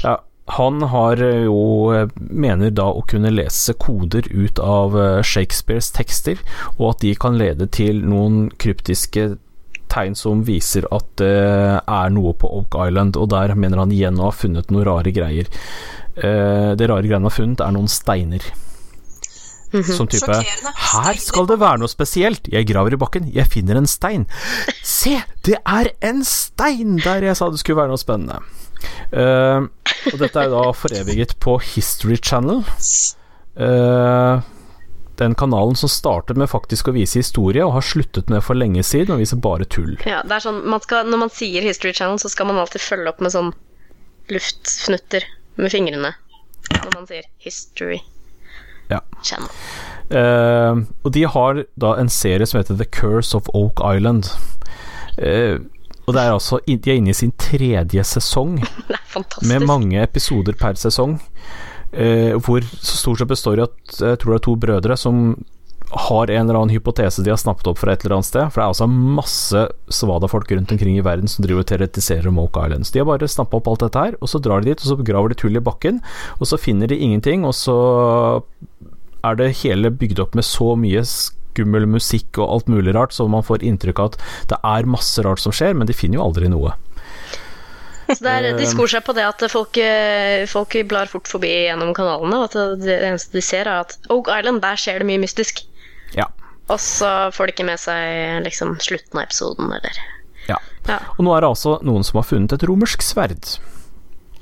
[0.04, 5.92] ja, han har jo eh, mener da å kunne lese koder ut av eh, Shakespeares
[5.96, 6.38] tekster,
[6.78, 9.38] og at de kan lede til noen kryptiske
[9.94, 11.32] tegn som viser at det
[11.80, 15.14] er noe på Oak Island, og der mener han igjen å ha funnet noen rare
[15.16, 15.50] greier.
[16.18, 18.52] Eh, det rare greiene han har funnet, er noen steiner.
[19.74, 22.46] Som type Her skal det være noe spesielt.
[22.52, 24.28] Jeg graver i bakken, jeg finner en stein.
[24.86, 25.16] Se,
[25.48, 28.38] det er en stein der jeg sa det skulle være noe spennende.
[29.10, 29.66] Uh,
[30.12, 32.62] og dette er da foreviget på History Channel.
[33.54, 34.53] Eh,
[35.24, 38.84] den kanalen som startet med faktisk å vise historie, og har sluttet med for lenge
[38.86, 39.96] siden å vise bare tull.
[40.08, 42.84] Ja, det er sånn, man skal, når man sier History Channel, så skal man alltid
[42.84, 43.54] følge opp med sånn
[44.32, 45.26] luftfnutter
[45.60, 46.14] med fingrene.
[46.74, 48.02] Når man sier History
[48.92, 49.00] Ja.
[49.24, 49.50] Channel.
[50.12, 54.28] Uh, og de har da en serie som heter The Curse of Oak Island.
[55.18, 55.64] Uh,
[56.04, 58.58] og det er altså De er inne i sin tredje sesong,
[59.50, 61.20] med mange episoder per sesong.
[61.94, 65.36] Eh, hvor stort sett består i at jeg tror det er to brødre som
[65.94, 68.48] har en eller annen hypotese de har snappet opp fra et eller annet sted.
[68.50, 72.40] For det er altså masse svada-folk rundt omkring i verden som driver og teoretiserer om
[72.42, 72.88] Oak Island.
[72.88, 74.90] Så de har bare snappa opp alt dette her, og så drar de dit, og
[74.90, 76.02] så graver de tull i bakken,
[76.40, 77.78] og så finner de ingenting, og så
[79.24, 83.28] er det hele bygd opp med så mye skummel musikk og alt mulig rart, så
[83.30, 84.18] man får inntrykk av at
[84.50, 86.74] det er masse rart som skjer, men de finner jo aldri noe.
[88.10, 91.52] Så det er, de skor seg på det at folk, eh, folk blar fort forbi
[91.68, 95.08] gjennom kanalene, og at det eneste de ser, er at Oak Island, der skjer det
[95.08, 95.64] mye mystisk.
[96.18, 96.28] Ja.
[96.72, 100.02] Og så får de ikke med seg liksom slutten av episoden, eller
[100.50, 100.58] ja.
[100.88, 103.54] Ja, Og nå er det altså noen som har funnet et romersk sverd.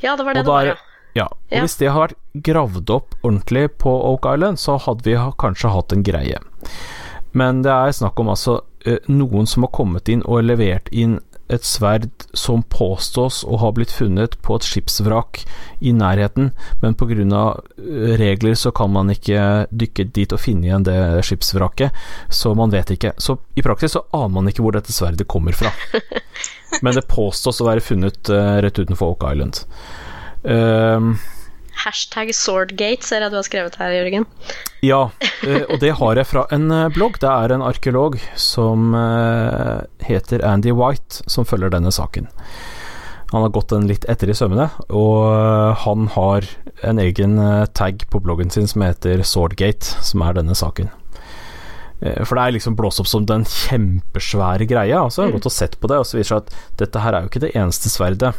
[0.01, 0.76] ja det var det Og det var, ja.
[1.14, 1.62] ja, og Ja.
[1.62, 5.93] hvis det har vært gravd opp ordentlig på Oak Island, så hadde vi kanskje hatt
[5.93, 6.39] en greie.
[7.34, 11.20] Men det er snakk om altså eh, noen som har kommet inn og levert inn
[11.52, 15.41] et sverd som påstås å ha blitt funnet på et skipsvrak
[15.82, 17.43] i nærheten, men pga.
[18.22, 20.97] regler så kan man ikke dykke dit og finne igjen det
[21.28, 21.91] skipsvraket,
[22.30, 23.14] så man vet ikke.
[23.18, 25.74] Så i praksis så aner man ikke hvor dette sverdet kommer fra.
[26.82, 29.66] Men det påstås å være funnet eh, rett utenfor Oak Island.
[30.47, 31.16] Ehm,
[31.82, 34.28] Hashtag Swordgate ser jeg du har skrevet her, Jørgen.
[34.86, 35.02] Ja,
[35.42, 37.18] eh, og det har jeg fra en eh, blogg.
[37.22, 42.30] Det er en arkeolog som eh, heter Andy White, som følger denne saken.
[43.32, 46.46] Han har gått den litt etter i sømmene, og han har
[46.84, 47.38] en egen
[47.72, 50.92] tag på bloggen sin som heter Swordgate, som er denne saken.
[52.28, 55.06] For det er liksom blåst opp som den kjempesvære greia.
[55.06, 57.06] Altså, jeg har gått og sett på det, og så viser det seg at dette
[57.06, 58.34] her er jo ikke det eneste sverdet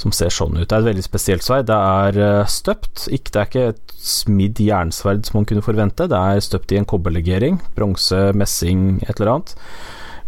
[0.00, 0.66] som ser sånn ut.
[0.66, 1.68] Det er et veldig spesielt sverd.
[1.68, 3.06] Det er uh, støpt.
[3.12, 6.08] Ikke, det er ikke et smidd jernsverd som man kunne forvente.
[6.10, 7.60] Det er støpt i en kobberlegering.
[7.76, 9.54] Bronse, messing, et eller annet.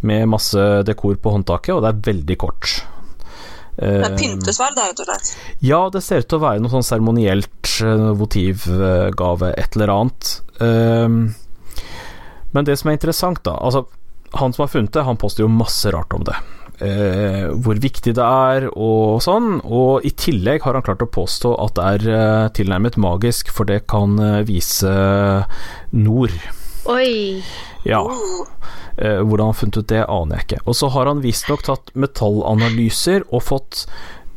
[0.04, 2.82] Med masse dekor på håndtaket, og det er veldig kort.
[3.72, 5.28] Det er pyntesverd, det, rett og slett?
[5.64, 10.32] Ja, det ser ut til å være noe sånn seremonielt, eh, votivgave, et eller annet.
[10.60, 11.22] Um,
[12.52, 13.86] men det som er interessant, da Altså,
[14.36, 16.36] han som har funnet det, han poster jo masse rart om det
[16.82, 19.60] eh, hvor viktig det er og sånn.
[19.62, 23.68] Og i tillegg har han klart å påstå at det er eh, tilnærmet magisk, for
[23.68, 24.92] det kan eh, vise
[25.94, 26.34] nord.
[26.90, 27.42] Oi.
[27.86, 28.02] Ja.
[28.96, 30.64] Eh, hvordan han har funnet ut det, aner jeg ikke.
[30.66, 33.86] Og så har han visstnok tatt metallanalyser og fått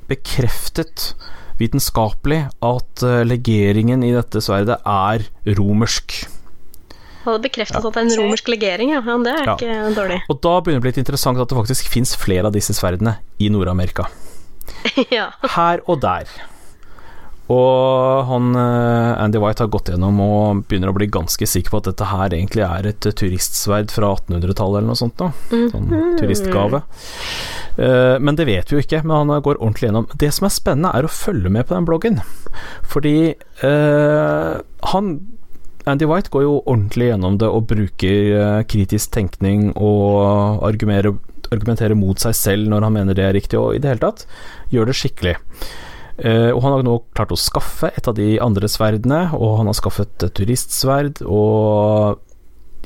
[0.10, 1.14] bekreftet
[1.60, 5.28] vitenskapelig at eh, legeringen i dette sverdet er
[5.58, 6.26] romersk.
[7.26, 7.84] Hadde bekreftet ja.
[7.84, 9.04] at det er en romersk legering, ja.
[9.06, 9.56] ja det er ja.
[9.58, 10.20] ikke dårlig.
[10.30, 12.76] Og da begynner det å bli litt interessant at det faktisk fins flere av disse
[12.78, 14.10] sverdene i Nord-Amerika.
[15.18, 15.32] ja.
[15.56, 16.30] Her og der.
[17.54, 21.82] Og han eh, Andy White har gått gjennom og begynner å bli ganske sikker på
[21.82, 25.20] at dette her egentlig er et turistsverd fra 1800-tallet eller noe sånt.
[25.20, 25.30] Da.
[25.52, 26.16] Sånn mhm.
[26.22, 26.82] turistgave.
[27.78, 30.10] Eh, men det vet vi jo ikke, men han går ordentlig gjennom.
[30.18, 32.22] Det som er spennende, er å følge med på den bloggen.
[32.90, 33.18] Fordi
[33.62, 34.56] uh,
[34.94, 35.16] han
[35.86, 42.20] Andy White går jo ordentlig gjennom det og bruker uh, kritisk tenkning og argumenterer, mot
[42.22, 44.26] seg selv når han mener det er riktig, og i det hele tatt
[44.74, 45.36] gjør det skikkelig.
[46.16, 49.70] Uh, og han har nå klart å skaffe et av de andre sverdene, og han
[49.70, 52.22] har skaffet et turistsverd, og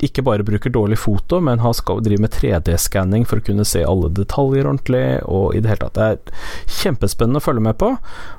[0.04, 3.82] ikke bare bruker dårlig foto, men han skal drive med 3D-skanning for å kunne se
[3.84, 5.96] alle detaljer ordentlig, og i det hele tatt.
[5.96, 7.94] Det er kjempespennende å følge med på,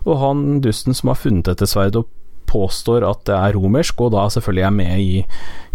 [0.06, 2.10] og han dusten som har funnet dette sverdet og
[2.52, 5.24] påstår at det er romersk, og da selvfølgelig er med i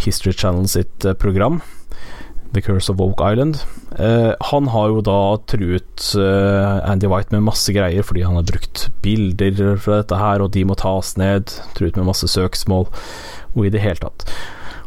[0.04, 1.62] History Channel sitt eh, program.
[2.56, 3.56] The Curse of Oak Island.
[3.98, 8.46] Eh, han har jo da truet eh, Andy White med masse greier fordi han har
[8.48, 11.52] brukt bilder fra dette her, og de må tas ned.
[11.76, 12.88] Truet med masse søksmål,
[13.54, 14.26] og i det hele tatt.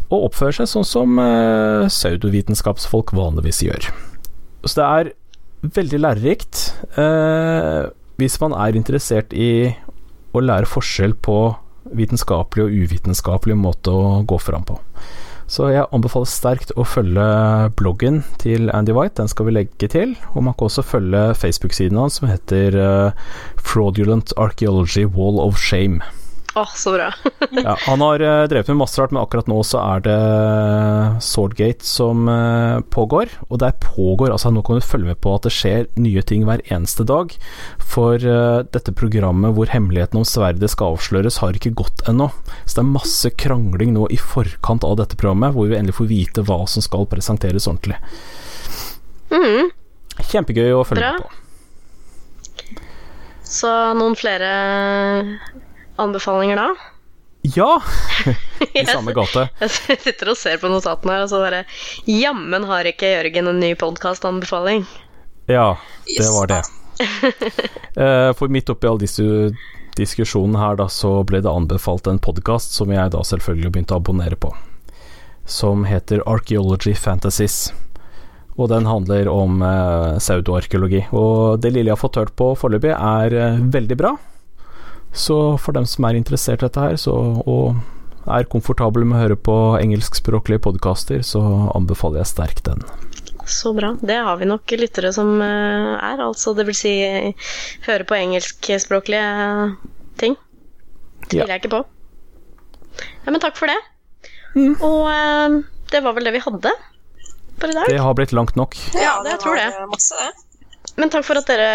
[0.10, 3.92] Og oppfører seg sånn som eh, pseudovitenskapsfolk vanligvis gjør.
[4.66, 5.14] Så det er
[5.76, 6.60] veldig lærerikt.
[8.20, 9.76] hvis man er interessert i
[10.36, 11.38] å lære forskjell på
[11.96, 14.80] vitenskapelig og uvitenskapelig måte å gå fram på.
[15.50, 17.26] Så jeg anbefaler sterkt å følge
[17.80, 20.14] bloggen til Andy White, den skal vi legge til.
[20.36, 26.06] Og man kan også følge Facebook-siden hans som heter uh, Fraudulent Archaeology Wall of Shame.
[26.58, 27.08] Å, oh, så bra.
[27.62, 30.16] ja, han har uh, drevet med masse rart, men akkurat nå så er det
[31.22, 33.30] Swordgate som uh, pågår.
[33.50, 36.48] Og der pågår Altså, nå kan du følge med på at det skjer nye ting
[36.50, 37.36] hver eneste dag.
[37.86, 42.32] For uh, dette programmet hvor hemmeligheten om sverdet skal avsløres, har ikke gått ennå.
[42.66, 46.10] Så det er masse krangling nå i forkant av dette programmet, hvor vi endelig får
[46.10, 48.02] vite hva som skal presenteres ordentlig.
[49.30, 49.70] Mm.
[50.34, 51.14] Kjempegøy å følge bra.
[51.14, 51.46] med på.
[53.50, 54.50] Så noen flere
[56.00, 56.70] anbefalinger da?
[57.42, 57.82] Ja!
[58.74, 59.48] I samme gate.
[59.62, 61.64] Jeg sitter og ser på notatene her, og så bare
[62.10, 64.84] Jammen har ikke Jørgen en ny podkastanbefaling.
[65.50, 65.78] Ja,
[66.18, 66.64] det var det.
[68.00, 69.24] Eh, for midt oppi all disse
[69.98, 74.00] diskusjonene her, da, så ble det anbefalt en podkast som jeg da selvfølgelig begynte å
[74.00, 74.52] abonnere på,
[75.50, 77.74] som heter Archaeology Fantasies.
[78.60, 81.06] Og den handler om eh, pseudoarkeologi.
[81.16, 84.14] Og det lille jeg har fått hørt på foreløpig, er eh, veldig bra.
[85.14, 87.14] Så for dem som er interessert i dette her, så,
[87.46, 87.80] og
[88.30, 91.42] er komfortable med å høre på engelskspråklige podkaster, så
[91.76, 92.84] anbefaler jeg sterkt den.
[93.50, 93.96] Så bra.
[94.02, 96.94] Det har vi nok lyttere som eh, er, altså det vil si
[97.88, 99.24] høre på engelskspråklige
[100.22, 100.38] ting.
[101.26, 101.56] Tviler ja.
[101.56, 101.82] jeg ikke på.
[103.26, 103.80] Ja, men takk for det.
[104.54, 104.76] Mm.
[104.86, 105.58] Og uh,
[105.94, 106.72] det var vel det vi hadde
[107.60, 107.90] for i dag.
[107.90, 108.78] Det har blitt langt nok.
[108.94, 109.68] Ja, det, jeg tror det.
[109.90, 110.94] Masse, det.
[111.00, 111.70] Men takk for at dere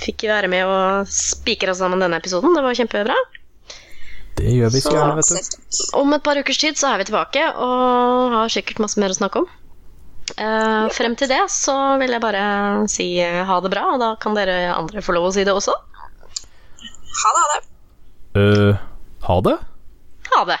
[0.00, 2.54] fikk være med og spikra sammen denne episoden.
[2.56, 3.16] Det var kjempebra.
[4.40, 5.80] Det gjør vi så gjerne, vet du.
[6.00, 9.18] Om et par ukers tid så er vi tilbake og har sikkert masse mer å
[9.18, 9.48] snakke om.
[10.38, 12.42] Uh, frem til det så vil jeg bare
[12.92, 15.54] si uh, ha det bra, og da kan dere andre få lov å si det
[15.54, 15.74] også.
[17.20, 17.62] Ha det, ha det.
[18.38, 18.84] Uh,
[19.26, 19.56] ha det?
[20.30, 20.60] Ha det.